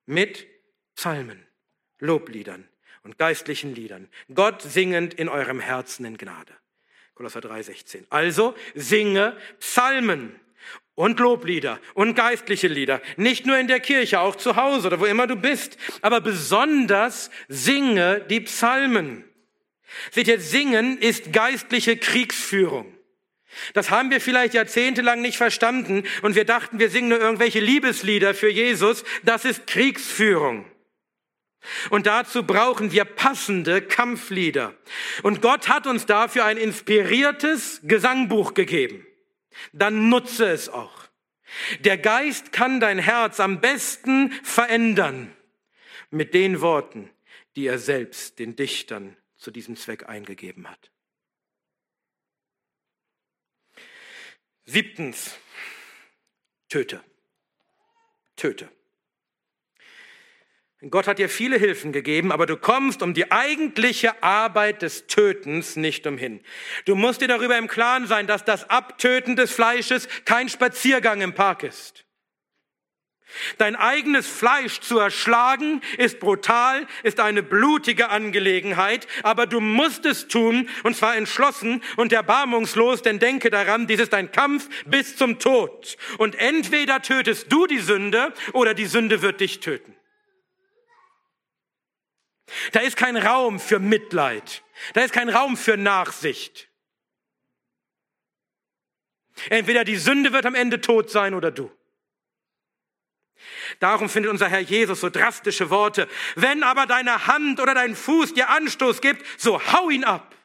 [0.06, 0.46] Mit
[0.96, 1.45] Psalmen,
[2.06, 2.68] Lobliedern
[3.04, 4.10] und geistlichen Liedern.
[4.34, 6.54] Gott singend in eurem Herzen in Gnade.
[7.14, 8.06] Kolosser 3,16.
[8.10, 10.40] Also singe Psalmen
[10.96, 13.02] und Loblieder und geistliche Lieder.
[13.18, 15.78] Nicht nur in der Kirche, auch zu Hause oder wo immer du bist.
[16.02, 19.24] Aber besonders singe die Psalmen.
[20.12, 22.92] Seht ihr, singen ist geistliche Kriegsführung.
[23.74, 28.34] Das haben wir vielleicht jahrzehntelang nicht verstanden und wir dachten, wir singen nur irgendwelche Liebeslieder
[28.34, 29.06] für Jesus.
[29.24, 30.66] Das ist Kriegsführung.
[31.90, 34.74] Und dazu brauchen wir passende Kampflieder.
[35.24, 39.06] Und Gott hat uns dafür ein inspiriertes Gesangbuch gegeben
[39.74, 41.08] dann nutze es auch.
[41.80, 45.36] Der Geist kann dein Herz am besten verändern
[46.10, 47.10] mit den Worten,
[47.56, 50.92] die er selbst den Dichtern zu diesem Zweck eingegeben hat.
[54.66, 55.38] Siebtens,
[56.70, 57.04] töte.
[58.36, 58.70] Töte.
[60.92, 65.76] Gott hat dir viele Hilfen gegeben, aber du kommst um die eigentliche Arbeit des Tötens
[65.76, 66.42] nicht umhin.
[66.86, 71.34] Du musst dir darüber im Klaren sein, dass das Abtöten des Fleisches kein Spaziergang im
[71.34, 72.06] Park ist.
[73.58, 80.28] Dein eigenes Fleisch zu erschlagen ist brutal, ist eine blutige Angelegenheit, aber du musst es
[80.28, 85.40] tun, und zwar entschlossen und erbarmungslos, denn denke daran, dies ist ein Kampf bis zum
[85.40, 85.98] Tod.
[86.20, 89.96] Und entweder tötest du die Sünde oder die Sünde wird dich töten.
[92.72, 94.64] Da ist kein Raum für Mitleid.
[94.94, 96.70] Da ist kein Raum für Nachsicht.
[99.50, 101.72] Entweder die Sünde wird am Ende tot sein oder du.
[103.80, 106.08] Darum findet unser Herr Jesus so drastische Worte.
[106.36, 110.36] Wenn aber deine Hand oder dein Fuß dir Anstoß gibt, so hau ihn ab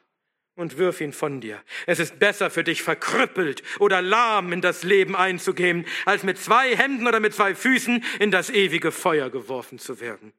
[0.57, 1.63] und wirf ihn von dir.
[1.87, 6.77] Es ist besser für dich, verkrüppelt oder lahm in das Leben einzugehen, als mit zwei
[6.77, 10.33] Händen oder mit zwei Füßen in das ewige Feuer geworfen zu werden.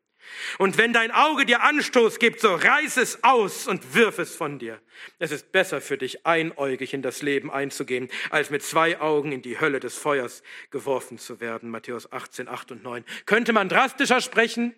[0.57, 4.59] Und wenn dein Auge dir Anstoß gibt, so reiß es aus und wirf es von
[4.59, 4.81] dir.
[5.19, 9.41] Es ist besser für dich, einäugig in das Leben einzugehen, als mit zwei Augen in
[9.41, 11.69] die Hölle des Feuers geworfen zu werden.
[11.69, 13.05] Matthäus 18, 8 und 9.
[13.25, 14.75] Könnte man drastischer sprechen?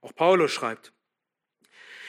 [0.00, 0.92] Auch Paulus schreibt,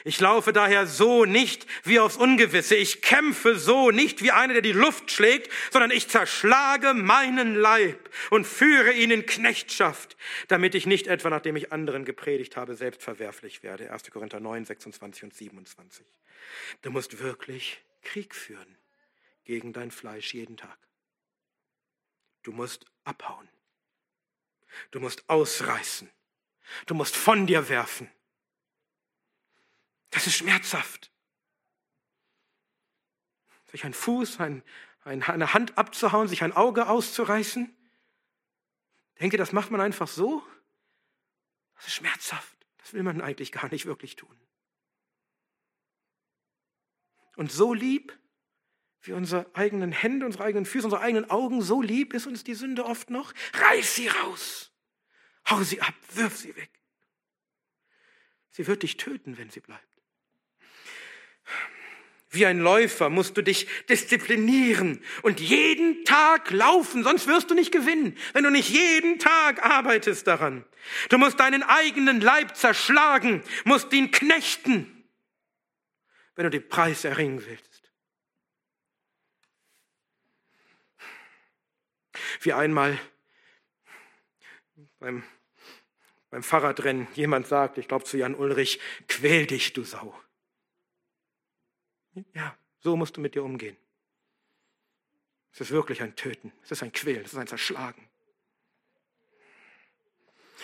[0.08, 2.76] ich laufe daher so nicht wie aufs Ungewisse.
[2.76, 8.10] Ich kämpfe so nicht wie einer, der die Luft schlägt, sondern ich zerschlage meinen Leib
[8.30, 10.16] und führe ihn in Knechtschaft,
[10.48, 13.92] damit ich nicht etwa, nachdem ich anderen gepredigt habe, selbst verwerflich werde.
[13.92, 14.10] 1.
[14.10, 16.06] Korinther 9, 26 und 27.
[16.84, 18.78] Du musst wirklich Krieg führen
[19.44, 20.78] gegen dein Fleisch jeden Tag.
[22.44, 23.50] Du musst abhauen.
[24.92, 26.10] Du musst ausreißen.
[26.86, 28.10] Du musst von dir werfen.
[30.10, 31.12] Das ist schmerzhaft.
[33.72, 34.64] Sich ein Fuß, ein,
[35.04, 37.76] ein, eine Hand abzuhauen, sich ein Auge auszureißen.
[39.20, 40.46] Denke, das macht man einfach so?
[41.76, 42.58] Das ist schmerzhaft.
[42.78, 44.40] Das will man eigentlich gar nicht wirklich tun.
[47.36, 48.18] Und so lieb,
[49.02, 52.56] wie unsere eigenen Hände, unsere eigenen Füße, unsere eigenen Augen, so lieb ist uns die
[52.56, 53.34] Sünde oft noch.
[53.54, 54.72] Reiß sie raus.
[55.50, 56.72] Hau sie ab, wirf sie weg.
[58.50, 59.97] Sie wird dich töten, wenn sie bleibt.
[62.30, 67.72] Wie ein Läufer musst du dich disziplinieren und jeden Tag laufen, sonst wirst du nicht
[67.72, 70.66] gewinnen, wenn du nicht jeden Tag arbeitest daran.
[71.10, 75.10] Du musst deinen eigenen Leib zerschlagen, musst ihn knechten,
[76.36, 77.92] wenn du den Preis erringen willst.
[82.42, 83.00] Wie einmal
[85.00, 85.24] beim,
[86.30, 90.14] beim Fahrradrennen jemand sagt, ich glaube zu Jan Ulrich, quäl dich, du Sau.
[92.34, 93.78] Ja, so musst du mit dir umgehen.
[95.52, 98.08] Es ist wirklich ein Töten, es ist ein Quälen, es ist ein Zerschlagen.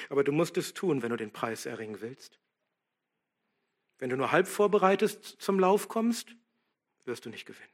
[0.10, 2.40] Aber du musst es tun, wenn du den Preis erringen willst.
[4.00, 6.36] Wenn du nur halb vorbereitet zum Lauf kommst,
[7.06, 7.70] wirst du nicht gewinnen.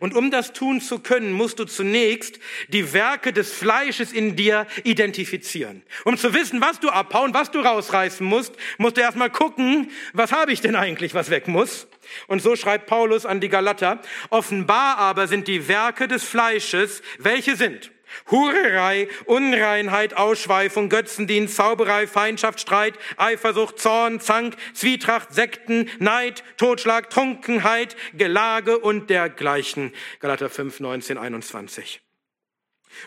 [0.00, 4.66] Und um das tun zu können, musst du zunächst die Werke des Fleisches in dir
[4.84, 5.82] identifizieren.
[6.04, 10.32] Um zu wissen, was du abhauen, was du rausreißen musst, musst du erstmal gucken, was
[10.32, 11.86] habe ich denn eigentlich, was weg muss.
[12.26, 17.56] Und so schreibt Paulus an die Galater, offenbar aber sind die Werke des Fleisches, welche
[17.56, 17.90] sind
[18.30, 27.96] Hurerei, Unreinheit, Ausschweifung, Götzendienst, Zauberei, Feindschaft, Streit, Eifersucht, Zorn, Zank, Zwietracht, Sekten, Neid, Totschlag, Trunkenheit,
[28.14, 29.92] Gelage und dergleichen.
[30.20, 32.00] Galater 5, 19, 21.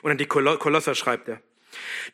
[0.02, 1.42] Und an die Kolosser schreibt er.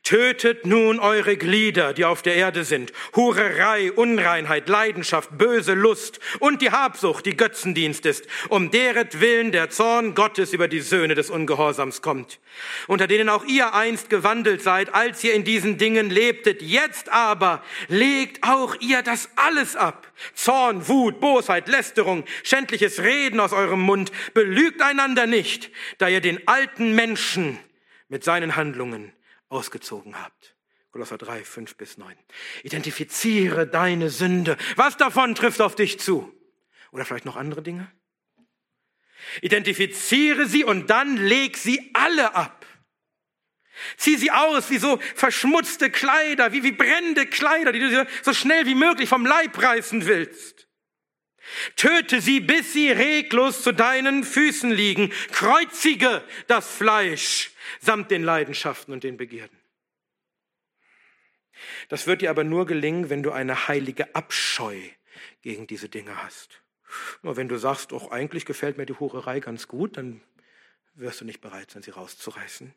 [0.03, 2.91] Tötet nun eure Glieder, die auf der Erde sind.
[3.15, 9.69] Hurerei, Unreinheit, Leidenschaft, böse Lust und die Habsucht, die Götzendienst ist, um deret Willen der
[9.69, 12.39] Zorn Gottes über die Söhne des Ungehorsams kommt,
[12.87, 16.61] unter denen auch ihr einst gewandelt seid, als ihr in diesen Dingen lebtet.
[16.61, 20.11] Jetzt aber legt auch ihr das alles ab.
[20.33, 24.11] Zorn, Wut, Bosheit, Lästerung, schändliches Reden aus eurem Mund.
[24.33, 27.59] Belügt einander nicht, da ihr den alten Menschen
[28.09, 29.13] mit seinen Handlungen
[29.51, 30.55] ausgezogen habt.
[30.91, 32.17] Kolosser 3, 5 bis 9.
[32.63, 34.57] Identifiziere deine Sünde.
[34.75, 36.33] Was davon trifft auf dich zu?
[36.91, 37.91] Oder vielleicht noch andere Dinge?
[39.41, 42.65] Identifiziere sie und dann leg sie alle ab.
[43.97, 48.65] Zieh sie aus wie so verschmutzte Kleider, wie, wie brennende Kleider, die du so schnell
[48.65, 50.67] wie möglich vom Leib reißen willst.
[51.75, 55.11] Töte sie, bis sie reglos zu deinen Füßen liegen.
[55.31, 59.57] Kreuzige das Fleisch samt den Leidenschaften und den Begierden.
[61.89, 64.79] Das wird dir aber nur gelingen, wenn du eine heilige Abscheu
[65.41, 66.61] gegen diese Dinge hast.
[67.21, 70.21] Nur wenn du sagst, auch eigentlich gefällt mir die Hurerei ganz gut, dann
[70.93, 72.73] wirst du nicht bereit sein, sie rauszureißen.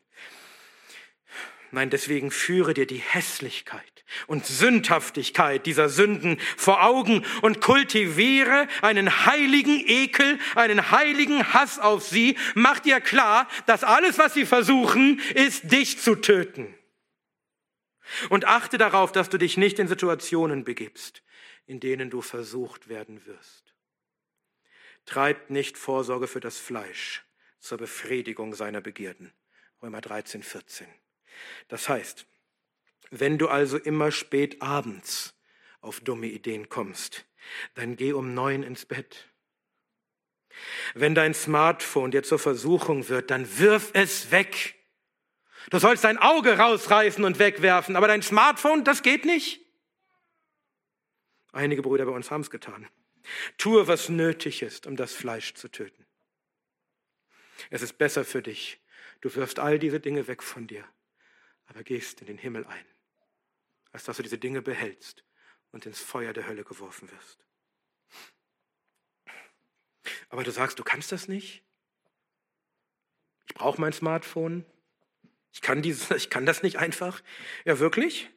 [1.75, 9.25] Nein, deswegen führe dir die Hässlichkeit und Sündhaftigkeit dieser Sünden vor Augen und kultiviere einen
[9.25, 12.37] heiligen Ekel, einen heiligen Hass auf sie.
[12.53, 16.73] Mach dir klar, dass alles, was sie versuchen, ist, dich zu töten.
[18.29, 21.23] Und achte darauf, dass du dich nicht in Situationen begibst,
[21.65, 23.75] in denen du versucht werden wirst.
[25.05, 27.25] Treibt nicht Vorsorge für das Fleisch
[27.59, 29.33] zur Befriedigung seiner Begierden.
[29.81, 30.87] Römer 13, 14.
[31.67, 32.25] Das heißt,
[33.11, 35.33] wenn du also immer spät abends
[35.81, 37.25] auf dumme Ideen kommst,
[37.75, 39.29] dann geh um neun ins Bett.
[40.93, 44.75] Wenn dein Smartphone dir zur Versuchung wird, dann wirf es weg.
[45.69, 49.61] Du sollst dein Auge rausreißen und wegwerfen, aber dein Smartphone, das geht nicht.
[51.51, 52.87] Einige Brüder bei uns haben es getan.
[53.57, 56.05] Tue, was nötig ist, um das Fleisch zu töten.
[57.69, 58.79] Es ist besser für dich.
[59.21, 60.83] Du wirfst all diese Dinge weg von dir,
[61.67, 62.85] aber gehst in den Himmel ein,
[63.91, 65.23] als dass du diese Dinge behältst
[65.71, 67.45] und ins Feuer der Hölle geworfen wirst.
[70.29, 71.63] Aber du sagst, du kannst das nicht.
[73.47, 74.65] Ich brauche mein Smartphone.
[75.51, 77.21] Ich kann, dieses, ich kann das nicht einfach.
[77.63, 78.29] Ja, wirklich?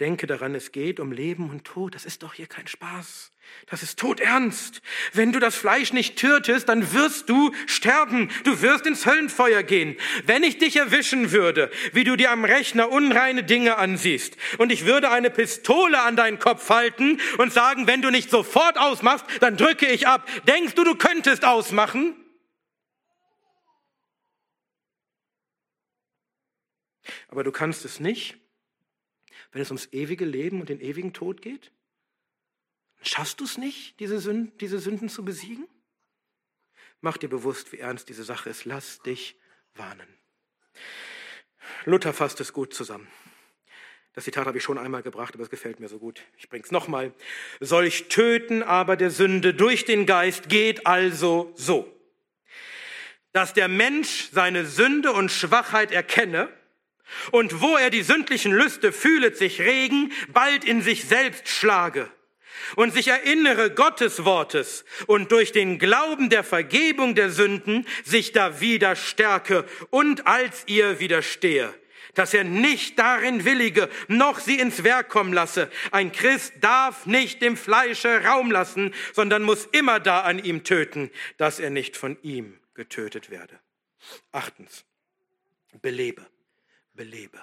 [0.00, 1.94] Denke daran, es geht um Leben und Tod.
[1.94, 3.32] Das ist doch hier kein Spaß.
[3.66, 4.82] Das ist todernst.
[5.12, 8.30] Wenn du das Fleisch nicht tötest, dann wirst du sterben.
[8.44, 9.96] Du wirst ins Höllenfeuer gehen.
[10.24, 14.86] Wenn ich dich erwischen würde, wie du dir am Rechner unreine Dinge ansiehst, und ich
[14.86, 19.56] würde eine Pistole an deinen Kopf halten und sagen, wenn du nicht sofort ausmachst, dann
[19.56, 20.28] drücke ich ab.
[20.46, 22.16] Denkst du, du könntest ausmachen?
[27.28, 28.36] Aber du kannst es nicht,
[29.52, 31.72] wenn es ums ewige Leben und den ewigen Tod geht?
[33.02, 35.66] Schaffst du es nicht, diese Sünden, diese Sünden zu besiegen?
[37.00, 38.66] Mach dir bewusst, wie ernst diese Sache ist.
[38.66, 39.36] Lass dich
[39.74, 40.06] warnen.
[41.86, 43.08] Luther fasst es gut zusammen.
[44.12, 46.22] Das Zitat habe ich schon einmal gebracht, aber es gefällt mir so gut.
[46.36, 47.14] Ich bringe es nochmal.
[47.60, 51.90] Solch Töten aber der Sünde durch den Geist geht also so,
[53.32, 56.52] dass der Mensch seine Sünde und Schwachheit erkenne
[57.32, 62.10] und wo er die sündlichen Lüste fühlet sich regen, bald in sich selbst schlage
[62.76, 68.60] und sich erinnere Gottes Wortes und durch den Glauben der Vergebung der Sünden sich da
[68.60, 71.72] wieder stärke und als ihr widerstehe,
[72.14, 75.70] dass er nicht darin willige, noch sie ins Werk kommen lasse.
[75.90, 81.10] Ein Christ darf nicht dem Fleische Raum lassen, sondern muss immer da an ihm töten,
[81.36, 83.60] dass er nicht von ihm getötet werde.
[84.32, 84.84] Achtens,
[85.82, 86.26] belebe
[87.00, 87.40] belebe.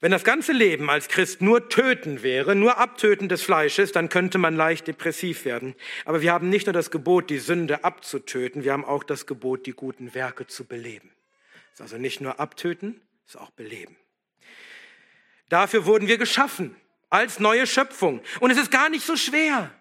[0.00, 4.38] Wenn das ganze Leben als Christ nur töten wäre, nur Abtöten des Fleisches, dann könnte
[4.38, 5.74] man leicht depressiv werden.
[6.06, 9.66] Aber wir haben nicht nur das Gebot, die Sünde abzutöten, wir haben auch das Gebot,
[9.66, 11.10] die guten Werke zu beleben.
[11.72, 13.96] Das ist also nicht nur abtöten, es ist auch beleben.
[15.50, 16.74] Dafür wurden wir geschaffen,
[17.10, 18.22] als neue Schöpfung.
[18.40, 19.77] Und es ist gar nicht so schwer.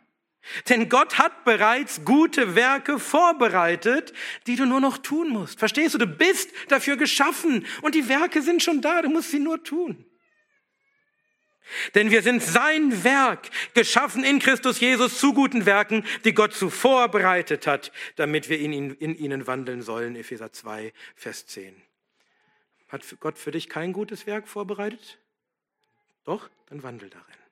[0.70, 4.14] Denn Gott hat bereits gute Werke vorbereitet,
[4.48, 5.60] die du nur noch tun musst.
[5.60, 5.98] Verstehst du?
[5.98, 10.06] Du bist dafür geschaffen und die Werke sind schon da, du musst sie nur tun.
[11.96, 17.10] Denn wir sind sein Werk, geschaffen in Christus Jesus zu guten Werken, die Gott zuvor
[17.10, 20.16] bereitet hat, damit wir in, in ihnen wandeln sollen.
[20.16, 21.76] Epheser 2, Vers 10.
[22.88, 25.20] Hat Gott für dich kein gutes Werk vorbereitet?
[26.24, 27.47] Doch, dann wandel darin.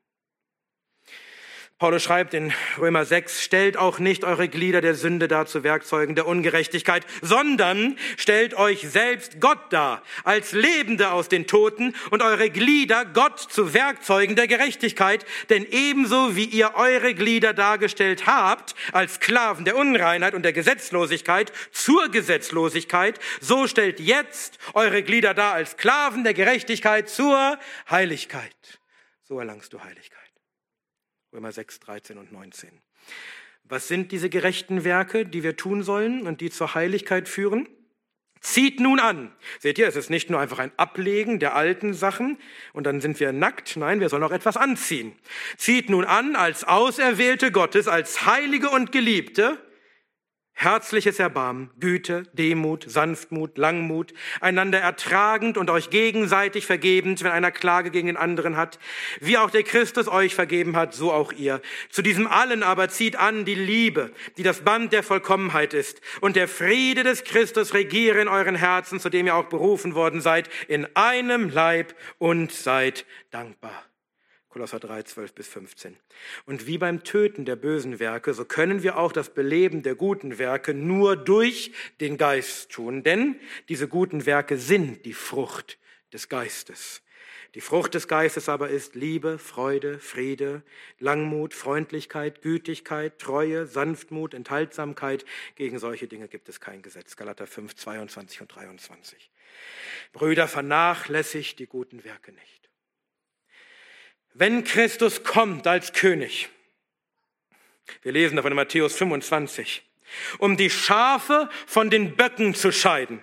[1.77, 6.15] Paulus schreibt in Römer 6, stellt auch nicht eure Glieder der Sünde dar zu Werkzeugen
[6.15, 12.49] der Ungerechtigkeit, sondern stellt euch selbst Gott dar, als Lebende aus den Toten und eure
[12.49, 19.15] Glieder Gott zu Werkzeugen der Gerechtigkeit, denn ebenso wie ihr eure Glieder dargestellt habt, als
[19.15, 25.71] Sklaven der Unreinheit und der Gesetzlosigkeit zur Gesetzlosigkeit, so stellt jetzt eure Glieder dar als
[25.71, 27.59] Sklaven der Gerechtigkeit zur
[27.89, 28.79] Heiligkeit.
[29.23, 30.24] So erlangst du Heiligkeit.
[31.35, 32.69] Römer 6, 13 und 19.
[33.65, 37.67] Was sind diese gerechten Werke, die wir tun sollen und die zur Heiligkeit führen?
[38.39, 39.33] Zieht nun an.
[39.59, 42.37] Seht ihr, es ist nicht nur einfach ein Ablegen der alten Sachen
[42.71, 43.75] und dann sind wir nackt.
[43.75, 45.13] Nein, wir sollen auch etwas anziehen.
[45.57, 49.59] Zieht nun an als Auserwählte Gottes, als Heilige und Geliebte,
[50.55, 57.91] herzliches Erbarmen, Güte, Demut, Sanftmut, Langmut, einander ertragend und euch gegenseitig vergebend, wenn einer Klage
[57.91, 58.79] gegen den anderen hat,
[59.19, 61.61] wie auch der Christus euch vergeben hat, so auch ihr.
[61.89, 66.37] Zu diesem allen aber zieht an die Liebe, die das Band der Vollkommenheit ist, und
[66.37, 70.49] der Friede des Christus regiere in euren Herzen, zu dem ihr auch berufen worden seid,
[70.69, 73.83] in einem Leib und seid dankbar.
[74.55, 75.97] Kolosser 3, 12 bis 15.
[76.45, 80.37] Und wie beim Töten der bösen Werke, so können wir auch das Beleben der guten
[80.37, 83.37] Werke nur durch den Geist tun, denn
[83.67, 85.77] diese guten Werke sind die Frucht
[86.13, 87.01] des Geistes.
[87.53, 90.63] Die Frucht des Geistes aber ist Liebe, Freude, Friede,
[90.99, 95.25] Langmut, Freundlichkeit, Gütigkeit, Treue, Sanftmut, Enthaltsamkeit.
[95.55, 97.17] Gegen solche Dinge gibt es kein Gesetz.
[97.17, 99.29] Galater 5, 22 und 23.
[100.13, 102.65] Brüder, vernachlässigt die guten Werke nicht
[104.35, 106.49] wenn Christus kommt als König,
[108.01, 109.81] wir lesen davon in Matthäus 25,
[110.37, 113.21] um die Schafe von den Böcken zu scheiden,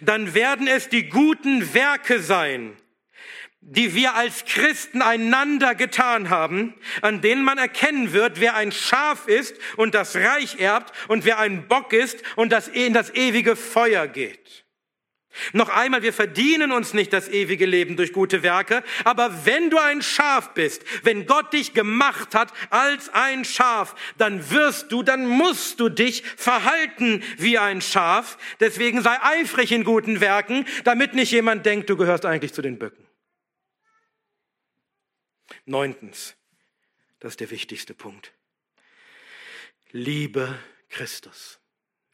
[0.00, 2.76] dann werden es die guten Werke sein,
[3.60, 9.28] die wir als Christen einander getan haben, an denen man erkennen wird, wer ein Schaf
[9.28, 13.54] ist und das Reich erbt und wer ein Bock ist und das in das ewige
[13.54, 14.61] Feuer geht.
[15.52, 19.78] Noch einmal, wir verdienen uns nicht das ewige Leben durch gute Werke, aber wenn du
[19.78, 25.26] ein Schaf bist, wenn Gott dich gemacht hat als ein Schaf, dann wirst du, dann
[25.26, 28.36] musst du dich verhalten wie ein Schaf.
[28.60, 32.78] Deswegen sei eifrig in guten Werken, damit nicht jemand denkt, du gehörst eigentlich zu den
[32.78, 33.06] Böcken.
[35.64, 36.34] Neuntens,
[37.20, 38.32] das ist der wichtigste Punkt.
[39.92, 40.58] Liebe
[40.88, 41.60] Christus.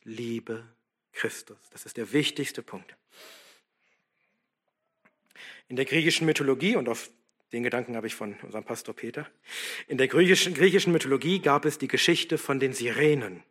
[0.04, 0.68] Liebe
[1.12, 1.58] Christus.
[1.70, 2.97] Das ist der wichtigste Punkt.
[5.68, 7.10] In der griechischen Mythologie, und auf
[7.52, 9.28] den Gedanken habe ich von unserem Pastor Peter,
[9.86, 13.42] in der griechischen, griechischen Mythologie gab es die Geschichte von den Sirenen.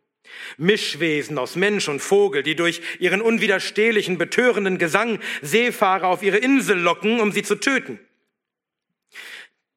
[0.56, 6.78] Mischwesen aus Mensch und Vogel, die durch ihren unwiderstehlichen, betörenden Gesang Seefahrer auf ihre Insel
[6.78, 7.98] locken, um sie zu töten.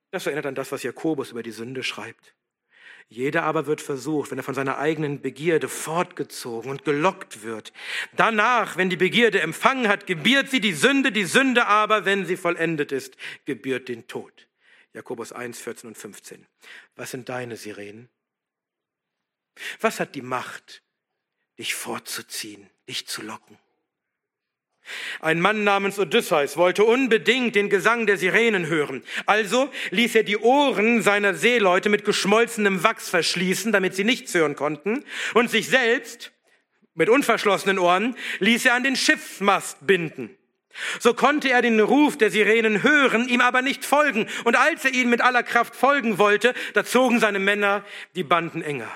[0.10, 2.36] Das erinnert an das, was Jakobus über die Sünde schreibt.
[3.10, 7.74] Jeder aber wird versucht, wenn er von seiner eigenen Begierde fortgezogen und gelockt wird.
[8.16, 12.38] Danach, wenn die Begierde empfangen hat, gebiert sie die Sünde, die Sünde aber, wenn sie
[12.38, 14.48] vollendet ist, gebiert den Tod.
[14.94, 16.46] Jakobus 1, 14 und 15.
[16.96, 18.10] Was sind deine Sirenen?
[19.80, 20.82] Was hat die Macht,
[21.58, 23.58] dich fortzuziehen, dich zu locken?
[25.20, 29.04] Ein Mann namens Odysseus wollte unbedingt den Gesang der Sirenen hören.
[29.26, 34.56] Also ließ er die Ohren seiner Seeleute mit geschmolzenem Wachs verschließen, damit sie nichts hören
[34.56, 35.04] konnten,
[35.34, 36.32] und sich selbst
[36.94, 40.36] mit unverschlossenen Ohren ließ er an den Schiffsmast binden.
[41.00, 44.28] So konnte er den Ruf der Sirenen hören, ihm aber nicht folgen.
[44.46, 48.62] Und als er ihnen mit aller Kraft folgen wollte, da zogen seine Männer die Banden
[48.62, 48.90] enger.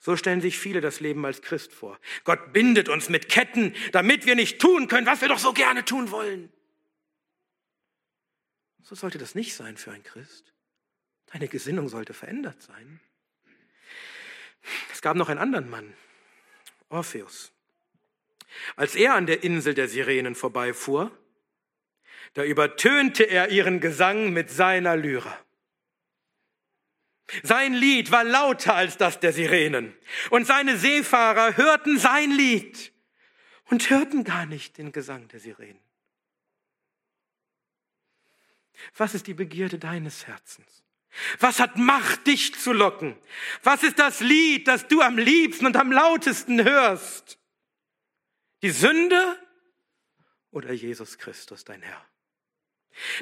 [0.00, 1.98] So stellen sich viele das Leben als Christ vor.
[2.24, 5.84] Gott bindet uns mit Ketten, damit wir nicht tun können, was wir doch so gerne
[5.84, 6.52] tun wollen.
[8.82, 10.52] So sollte das nicht sein für ein Christ.
[11.32, 13.00] Deine Gesinnung sollte verändert sein.
[14.92, 15.92] Es gab noch einen anderen Mann,
[16.88, 17.52] Orpheus.
[18.76, 21.10] Als er an der Insel der Sirenen vorbeifuhr,
[22.34, 25.43] da übertönte er ihren Gesang mit seiner Lyra.
[27.42, 29.96] Sein Lied war lauter als das der Sirenen.
[30.30, 32.92] Und seine Seefahrer hörten sein Lied
[33.70, 35.80] und hörten gar nicht den Gesang der Sirenen.
[38.96, 40.82] Was ist die Begierde deines Herzens?
[41.38, 43.16] Was hat Macht, dich zu locken?
[43.62, 47.38] Was ist das Lied, das du am liebsten und am lautesten hörst?
[48.62, 49.38] Die Sünde
[50.50, 52.04] oder Jesus Christus, dein Herr?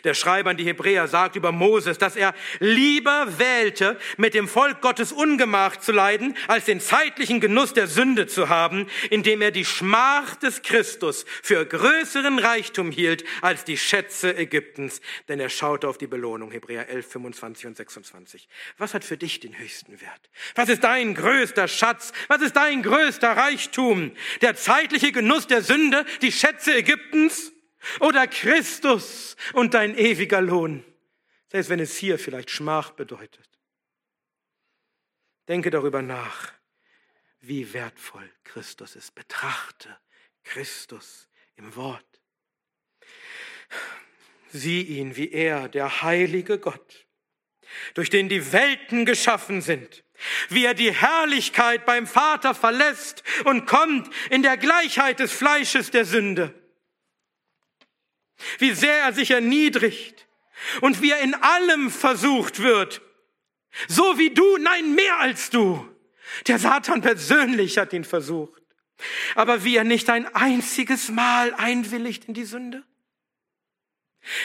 [0.04, 4.80] Der Schreiber an die Hebräer sagt über Moses, dass er lieber wählte, mit dem Volk
[4.80, 9.64] Gottes Ungemach zu leiden, als den zeitlichen Genuss der Sünde zu haben, indem er die
[9.64, 15.98] Schmach des Christus für größeren Reichtum hielt als die Schätze Ägyptens, denn er schaute auf
[15.98, 18.48] die Belohnung, Hebräer 11, 25 und 26.
[18.78, 20.30] Was hat für dich den höchsten Wert?
[20.54, 22.12] Was ist dein größter Schatz?
[22.28, 24.12] Was ist dein größter Reichtum?
[24.40, 27.52] Der zeitliche Genuss der Sünde, die Schätze Ägyptens?
[28.00, 30.84] Oder Christus und dein ewiger Lohn,
[31.50, 33.48] selbst wenn es hier vielleicht Schmach bedeutet.
[35.48, 36.52] Denke darüber nach,
[37.40, 39.14] wie wertvoll Christus ist.
[39.14, 39.98] Betrachte
[40.44, 42.04] Christus im Wort.
[44.50, 47.06] Sieh ihn, wie er, der heilige Gott,
[47.94, 50.04] durch den die Welten geschaffen sind,
[50.50, 56.04] wie er die Herrlichkeit beim Vater verlässt und kommt in der Gleichheit des Fleisches der
[56.04, 56.61] Sünde
[58.58, 60.26] wie sehr er sich erniedrigt
[60.80, 63.02] und wie er in allem versucht wird.
[63.88, 65.88] So wie du, nein, mehr als du.
[66.46, 68.62] Der Satan persönlich hat ihn versucht.
[69.34, 72.84] Aber wie er nicht ein einziges Mal einwilligt in die Sünde.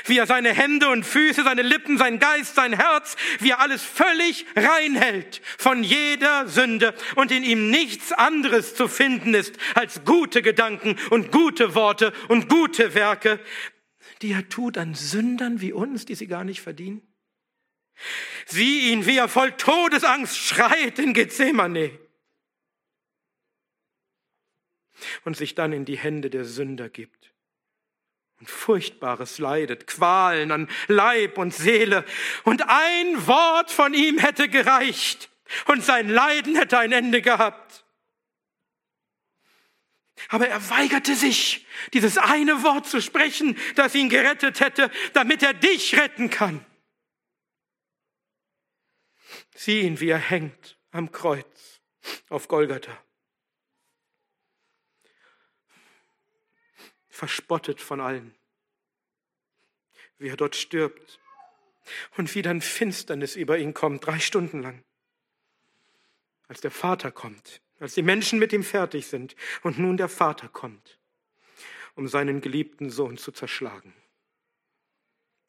[0.06, 3.84] Wie er seine Hände und Füße, seine Lippen, sein Geist, sein Herz, wie er alles
[3.84, 10.42] völlig reinhält von jeder Sünde und in ihm nichts anderes zu finden ist als gute
[10.42, 13.40] Gedanken und gute Worte und gute Werke,
[14.22, 17.02] die er tut an Sündern wie uns, die sie gar nicht verdienen.
[18.46, 21.98] Sieh ihn, wie er voll Todesangst schreit in Gethsemane
[25.26, 27.34] und sich dann in die Hände der Sünder gibt
[28.40, 32.06] und Furchtbares leidet, Qualen an Leib und Seele.
[32.44, 35.30] Und ein Wort von ihm hätte gereicht
[35.68, 37.86] und sein Leiden hätte ein Ende gehabt.
[40.30, 45.54] Aber er weigerte sich, dieses eine Wort zu sprechen, das ihn gerettet hätte, damit er
[45.54, 46.66] dich retten kann.
[49.56, 51.82] Sieh ihn, wie er hängt am Kreuz
[52.30, 52.98] auf Golgatha.
[57.18, 58.36] verspottet von allen.
[60.20, 61.20] Wie er dort stirbt
[62.16, 64.84] und wie dann Finsternis über ihn kommt, drei Stunden lang.
[66.48, 70.48] Als der Vater kommt, als die Menschen mit ihm fertig sind und nun der Vater
[70.48, 70.98] kommt,
[71.96, 73.94] um seinen geliebten Sohn zu zerschlagen.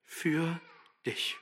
[0.05, 0.61] Für
[1.07, 1.37] dich.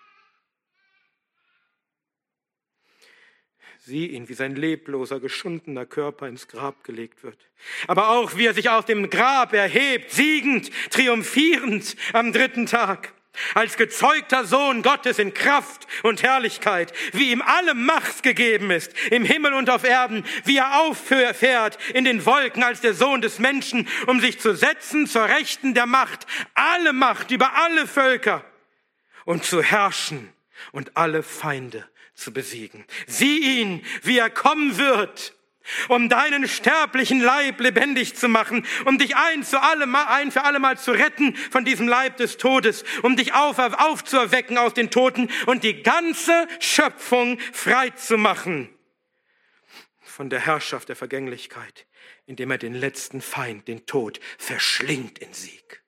[3.78, 7.38] Sieh ihn, wie sein lebloser, geschundener Körper ins Grab gelegt wird.
[7.86, 13.14] Aber auch, wie er sich aus dem Grab erhebt, siegend, triumphierend am dritten Tag.
[13.54, 19.24] Als gezeugter Sohn Gottes in Kraft und Herrlichkeit, wie ihm alle Macht gegeben ist, im
[19.24, 23.88] Himmel und auf Erden, wie er auffährt in den Wolken als der Sohn des Menschen,
[24.06, 28.44] um sich zu setzen zur Rechten der Macht, alle Macht über alle Völker
[29.24, 30.32] und zu herrschen
[30.72, 32.84] und alle Feinde zu besiegen.
[33.06, 35.35] Sieh ihn, wie er kommen wird,
[35.88, 40.78] um deinen sterblichen Leib lebendig zu machen, um dich ein, zu allem, ein für allemal
[40.78, 45.64] zu retten von diesem Leib des Todes, um dich auf, aufzuerwecken aus den Toten und
[45.64, 48.68] die ganze Schöpfung frei zu machen
[50.16, 51.86] von der Herrschaft der Vergänglichkeit,
[52.24, 55.82] indem er den letzten Feind, den Tod, verschlingt in Sieg.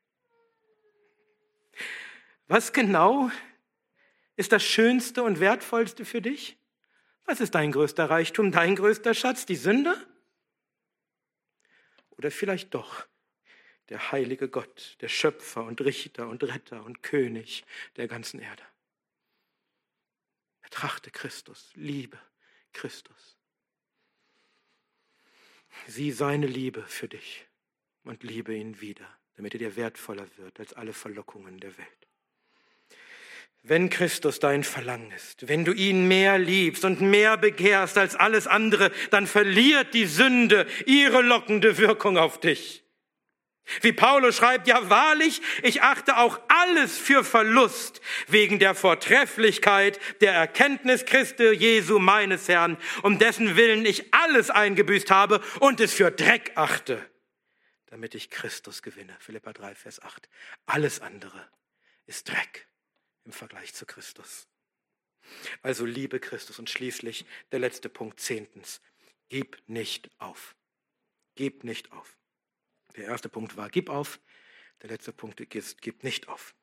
[2.47, 3.31] Was genau
[4.37, 6.58] ist das Schönste und Wertvollste für dich?
[7.29, 9.95] Was ist dein größter Reichtum, dein größter Schatz, die Sünde?
[12.09, 13.07] Oder vielleicht doch
[13.91, 18.63] der heilige Gott, der Schöpfer und Richter und Retter und König der ganzen Erde.
[20.63, 22.19] Betrachte Christus, liebe
[22.73, 23.37] Christus.
[25.87, 27.47] Sieh seine Liebe für dich
[28.05, 32.08] und liebe ihn wieder, damit er dir wertvoller wird als alle Verlockungen der Welt.
[33.63, 38.47] Wenn Christus dein Verlangen ist, wenn du ihn mehr liebst und mehr begehrst als alles
[38.47, 42.85] andere, dann verliert die Sünde ihre lockende Wirkung auf dich.
[43.83, 50.33] Wie Paulus schreibt, ja wahrlich, ich achte auch alles für Verlust wegen der Vortrefflichkeit der
[50.33, 56.11] Erkenntnis Christi Jesu meines Herrn, um dessen Willen ich alles eingebüßt habe und es für
[56.11, 57.05] Dreck achte,
[57.87, 59.15] damit ich Christus gewinne.
[59.21, 60.31] Philippa 3, Vers 8.
[60.65, 61.47] Alles andere
[62.07, 62.69] ist Dreck
[63.29, 64.49] im Vergleich zu Christus.
[65.61, 68.81] Also liebe Christus und schließlich der letzte Punkt, zehntens,
[69.29, 70.57] gib nicht auf.
[71.35, 72.17] Gib nicht auf.
[72.97, 74.19] Der erste Punkt war, gib auf.
[74.81, 76.55] Der letzte Punkt ist, gib nicht auf.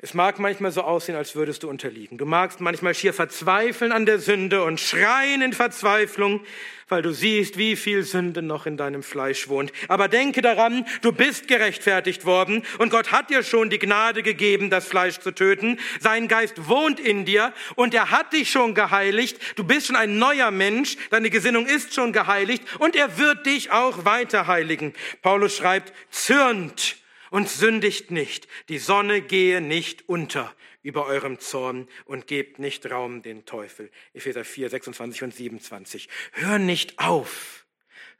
[0.00, 2.18] Es mag manchmal so aussehen, als würdest du unterliegen.
[2.18, 6.40] Du magst manchmal schier verzweifeln an der Sünde und schreien in Verzweiflung,
[6.88, 9.72] weil du siehst, wie viel Sünde noch in deinem Fleisch wohnt.
[9.88, 14.68] Aber denke daran, du bist gerechtfertigt worden und Gott hat dir schon die Gnade gegeben,
[14.68, 15.78] das Fleisch zu töten.
[16.00, 19.38] Sein Geist wohnt in dir und er hat dich schon geheiligt.
[19.56, 23.70] Du bist schon ein neuer Mensch, deine Gesinnung ist schon geheiligt und er wird dich
[23.70, 24.92] auch weiter heiligen.
[25.22, 26.96] Paulus schreibt, zürnt
[27.34, 28.46] und sündigt nicht.
[28.68, 30.54] Die Sonne gehe nicht unter
[30.84, 33.90] über eurem Zorn und gebt nicht Raum den Teufel.
[34.12, 36.08] Epheser 4, 26 und 27.
[36.30, 37.63] Hör nicht auf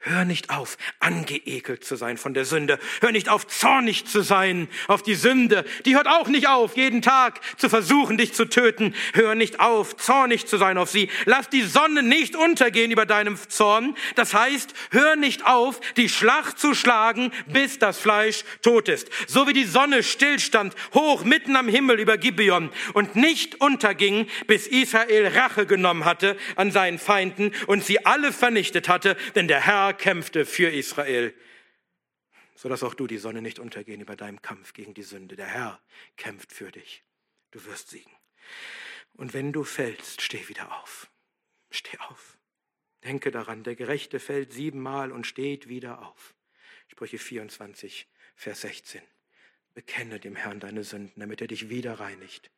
[0.07, 2.77] Hör nicht auf, angeekelt zu sein von der Sünde.
[3.01, 5.65] Hör nicht auf, zornig zu sein auf die Sünde.
[5.85, 8.93] Die hört auch nicht auf, jeden Tag zu versuchen, dich zu töten.
[9.13, 11.09] Hör nicht auf, zornig zu sein auf sie.
[11.25, 13.97] Lass die Sonne nicht untergehen über deinem Zorn.
[14.13, 19.09] Das heißt, hör nicht auf, die Schlacht zu schlagen, bis das Fleisch tot ist.
[19.25, 24.67] So wie die Sonne stillstand, hoch mitten am Himmel über Gibeon und nicht unterging, bis
[24.67, 29.94] Israel Rache genommen hatte an seinen Feinden und sie alle vernichtet hatte, denn der Herr
[29.95, 31.33] kämpfte für Israel,
[32.55, 35.35] sodass auch du die Sonne nicht untergehen über deinem Kampf gegen die Sünde.
[35.35, 35.81] Der Herr
[36.17, 37.03] kämpft für dich.
[37.51, 38.11] Du wirst siegen.
[39.13, 41.09] Und wenn du fällst, steh wieder auf.
[41.69, 42.37] Steh auf.
[43.03, 46.35] Denke daran, der Gerechte fällt siebenmal und steht wieder auf.
[46.87, 49.01] Sprüche 24, Vers 16.
[49.73, 52.49] Bekenne dem Herrn deine Sünden, damit er dich wieder reinigt,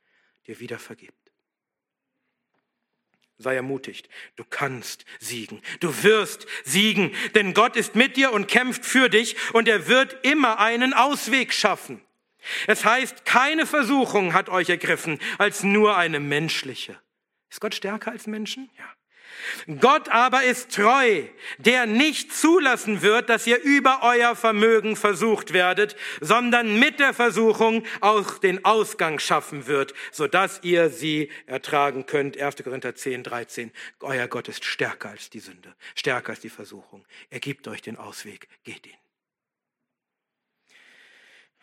[0.46, 1.27] dir wieder vergibt.
[3.40, 8.84] Sei ermutigt, du kannst siegen, du wirst siegen, denn Gott ist mit dir und kämpft
[8.84, 12.02] für dich und er wird immer einen Ausweg schaffen.
[12.66, 17.00] Es heißt, keine Versuchung hat euch ergriffen als nur eine menschliche.
[17.50, 18.70] Ist Gott stärker als Menschen?
[18.78, 18.97] Ja.
[19.80, 21.24] Gott aber ist treu,
[21.58, 27.86] der nicht zulassen wird, dass ihr über euer Vermögen versucht werdet, sondern mit der Versuchung
[28.02, 32.38] auch den Ausgang schaffen wird, sodass ihr sie ertragen könnt.
[32.38, 32.64] 1.
[32.64, 33.72] Korinther 10, 13.
[34.02, 37.06] Euer Gott ist stärker als die Sünde, stärker als die Versuchung.
[37.30, 38.94] Er gibt euch den Ausweg, geht ihn.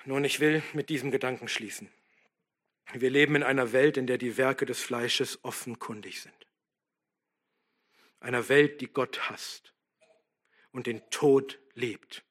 [0.06, 1.88] Nun, ich will mit diesem Gedanken schließen.
[2.92, 6.43] Wir leben in einer Welt, in der die Werke des Fleisches offenkundig sind
[8.24, 9.74] einer Welt, die Gott hasst
[10.72, 12.24] und den Tod liebt.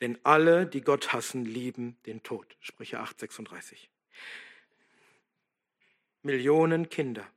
[0.00, 2.56] Denn alle, die Gott hassen, lieben den Tod.
[2.60, 3.90] Sprüche 8, 36.
[6.22, 7.28] Millionen Kinder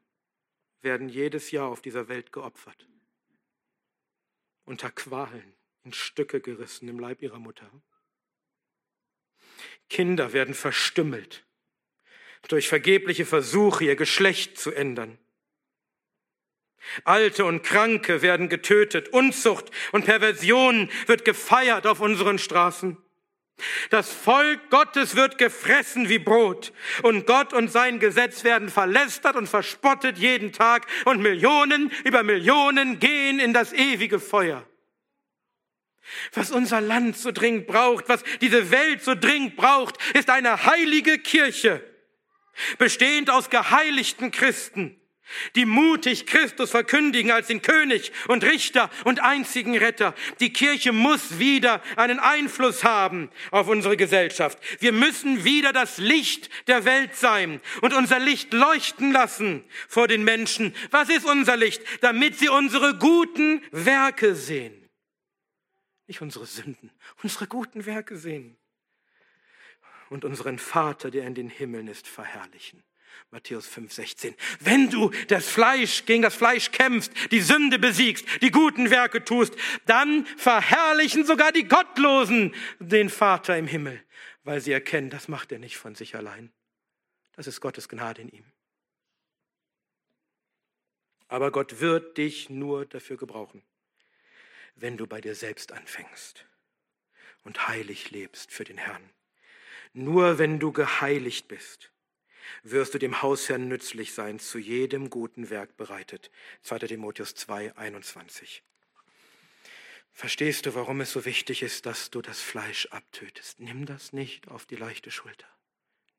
[0.82, 2.88] werden jedes Jahr auf dieser Welt geopfert.
[4.66, 7.70] Unter Qualen, in Stücke gerissen im Leib ihrer Mutter.
[9.90, 11.44] Kinder werden verstümmelt
[12.48, 15.18] durch vergebliche Versuche, ihr Geschlecht zu ändern.
[17.04, 22.98] Alte und Kranke werden getötet, Unzucht und Perversion wird gefeiert auf unseren Straßen.
[23.90, 26.72] Das Volk Gottes wird gefressen wie Brot
[27.04, 33.00] und Gott und sein Gesetz werden verlästert und verspottet jeden Tag und Millionen über Millionen
[33.00, 34.66] gehen in das ewige Feuer.
[36.34, 41.20] Was unser Land so dringend braucht, was diese Welt so dringend braucht, ist eine heilige
[41.20, 41.84] Kirche,
[42.78, 44.99] bestehend aus geheiligten Christen,
[45.56, 50.14] die mutig Christus verkündigen als den König und Richter und einzigen Retter.
[50.40, 54.58] Die Kirche muss wieder einen Einfluss haben auf unsere Gesellschaft.
[54.80, 60.24] Wir müssen wieder das Licht der Welt sein und unser Licht leuchten lassen vor den
[60.24, 60.76] Menschen.
[60.92, 61.82] Was ist unser Licht?
[62.02, 64.90] Damit sie unsere guten Werke sehen.
[66.08, 66.92] Nicht unsere Sünden,
[67.22, 68.58] unsere guten Werke sehen.
[70.10, 72.84] Und unseren Vater, der in den Himmeln ist, verherrlichen.
[73.32, 74.36] Matthäus 5, 16.
[74.60, 79.56] Wenn du das Fleisch gegen das Fleisch kämpfst, die Sünde besiegst, die guten Werke tust,
[79.86, 84.04] dann verherrlichen sogar die Gottlosen den Vater im Himmel,
[84.44, 86.52] weil sie erkennen, das macht er nicht von sich allein.
[87.34, 88.46] Das ist Gottes Gnade in ihm.
[91.28, 93.64] Aber Gott wird dich nur dafür gebrauchen,
[94.74, 96.48] wenn du bei dir selbst anfängst
[97.44, 99.08] und heilig lebst für den Herrn.
[99.94, 101.92] Nur wenn du geheiligt bist
[102.64, 106.32] wirst du dem Hausherrn nützlich sein, zu jedem guten Werk bereitet.
[106.64, 106.80] 2.
[106.80, 108.64] Timotheus 2, 21.
[110.12, 113.60] Verstehst du, warum es so wichtig ist, dass du das Fleisch abtötest?
[113.60, 115.48] Nimm das nicht auf die leichte Schulter.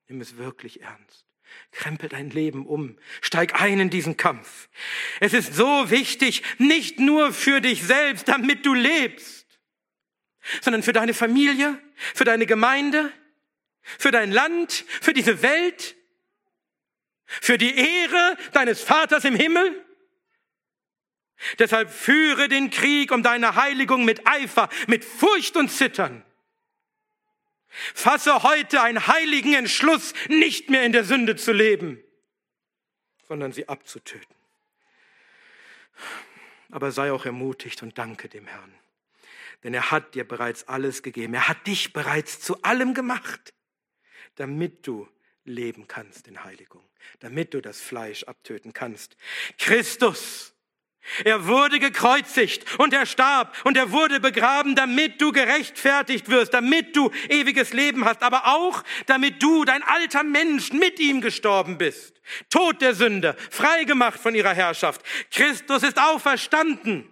[0.09, 1.26] Nimm es wirklich ernst.
[1.72, 2.97] Krempel dein Leben um.
[3.20, 4.68] Steig ein in diesen Kampf.
[5.20, 9.47] Es ist so wichtig, nicht nur für dich selbst, damit du lebst,
[10.60, 11.80] sondern für deine Familie,
[12.14, 13.12] für deine Gemeinde,
[13.82, 15.97] für dein Land, für diese Welt,
[17.40, 19.85] für die Ehre deines Vaters im Himmel?
[21.59, 26.24] Deshalb führe den Krieg um deine Heiligung mit Eifer, mit Furcht und Zittern.
[27.94, 32.02] Fasse heute einen heiligen Entschluss, nicht mehr in der Sünde zu leben,
[33.27, 34.35] sondern sie abzutöten.
[36.70, 38.74] Aber sei auch ermutigt und danke dem Herrn,
[39.62, 41.35] denn er hat dir bereits alles gegeben.
[41.35, 43.55] Er hat dich bereits zu allem gemacht,
[44.35, 45.09] damit du
[45.44, 46.85] leben kannst in Heiligung,
[47.20, 49.16] damit du das Fleisch abtöten kannst.
[49.59, 50.55] Christus,
[51.24, 56.94] er wurde gekreuzigt und er starb und er wurde begraben, damit du gerechtfertigt wirst, damit
[56.94, 62.20] du ewiges Leben hast, aber auch damit du, dein alter Mensch, mit ihm gestorben bist.
[62.48, 65.02] Tod der Sünde, freigemacht von ihrer Herrschaft.
[65.31, 67.10] Christus ist auferstanden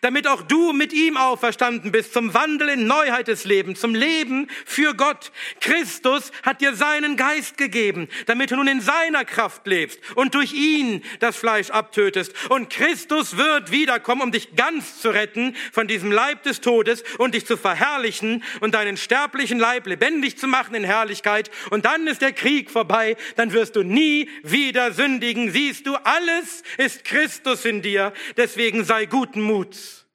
[0.00, 4.48] damit auch du mit ihm auferstanden bist zum Wandel in Neuheit des Lebens, zum Leben
[4.64, 5.32] für Gott.
[5.60, 10.52] Christus hat dir seinen Geist gegeben, damit du nun in seiner Kraft lebst und durch
[10.52, 12.32] ihn das Fleisch abtötest.
[12.50, 17.34] Und Christus wird wiederkommen, um dich ganz zu retten von diesem Leib des Todes und
[17.34, 21.50] dich zu verherrlichen und deinen sterblichen Leib lebendig zu machen in Herrlichkeit.
[21.70, 25.50] Und dann ist der Krieg vorbei, dann wirst du nie wieder sündigen.
[25.50, 30.06] Siehst du, alles ist Christus in dir, deswegen sei guten Mut Muts.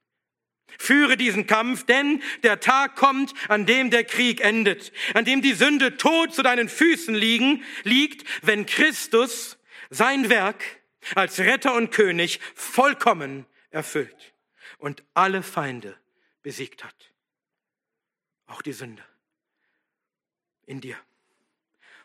[0.78, 5.54] Führe diesen Kampf, denn der Tag kommt, an dem der Krieg endet, an dem die
[5.54, 9.58] Sünde tot zu deinen Füßen liegen, liegt, wenn Christus
[9.90, 10.64] sein Werk
[11.16, 14.34] als Retter und König vollkommen erfüllt.
[14.78, 16.00] und alle Feinde
[16.42, 17.14] besiegt hat.
[18.48, 19.04] Auch die Sünde
[20.66, 20.98] in dir.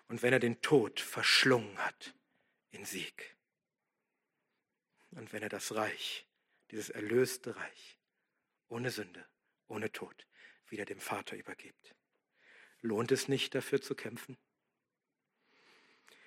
[0.08, 2.14] Und wenn er den Tod verschlungen hat
[2.72, 3.36] in Sieg.
[5.12, 6.23] Und wenn er das Reich,
[6.74, 8.00] dieses erlöste Reich,
[8.68, 9.24] ohne Sünde,
[9.68, 10.26] ohne Tod,
[10.66, 11.94] wieder dem Vater übergibt.
[12.80, 14.36] Lohnt es nicht, dafür zu kämpfen?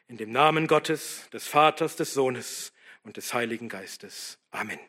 [0.07, 2.71] In dem Namen Gottes, des Vaters, des Sohnes
[3.03, 4.39] und des Heiligen Geistes.
[4.49, 4.79] Amen.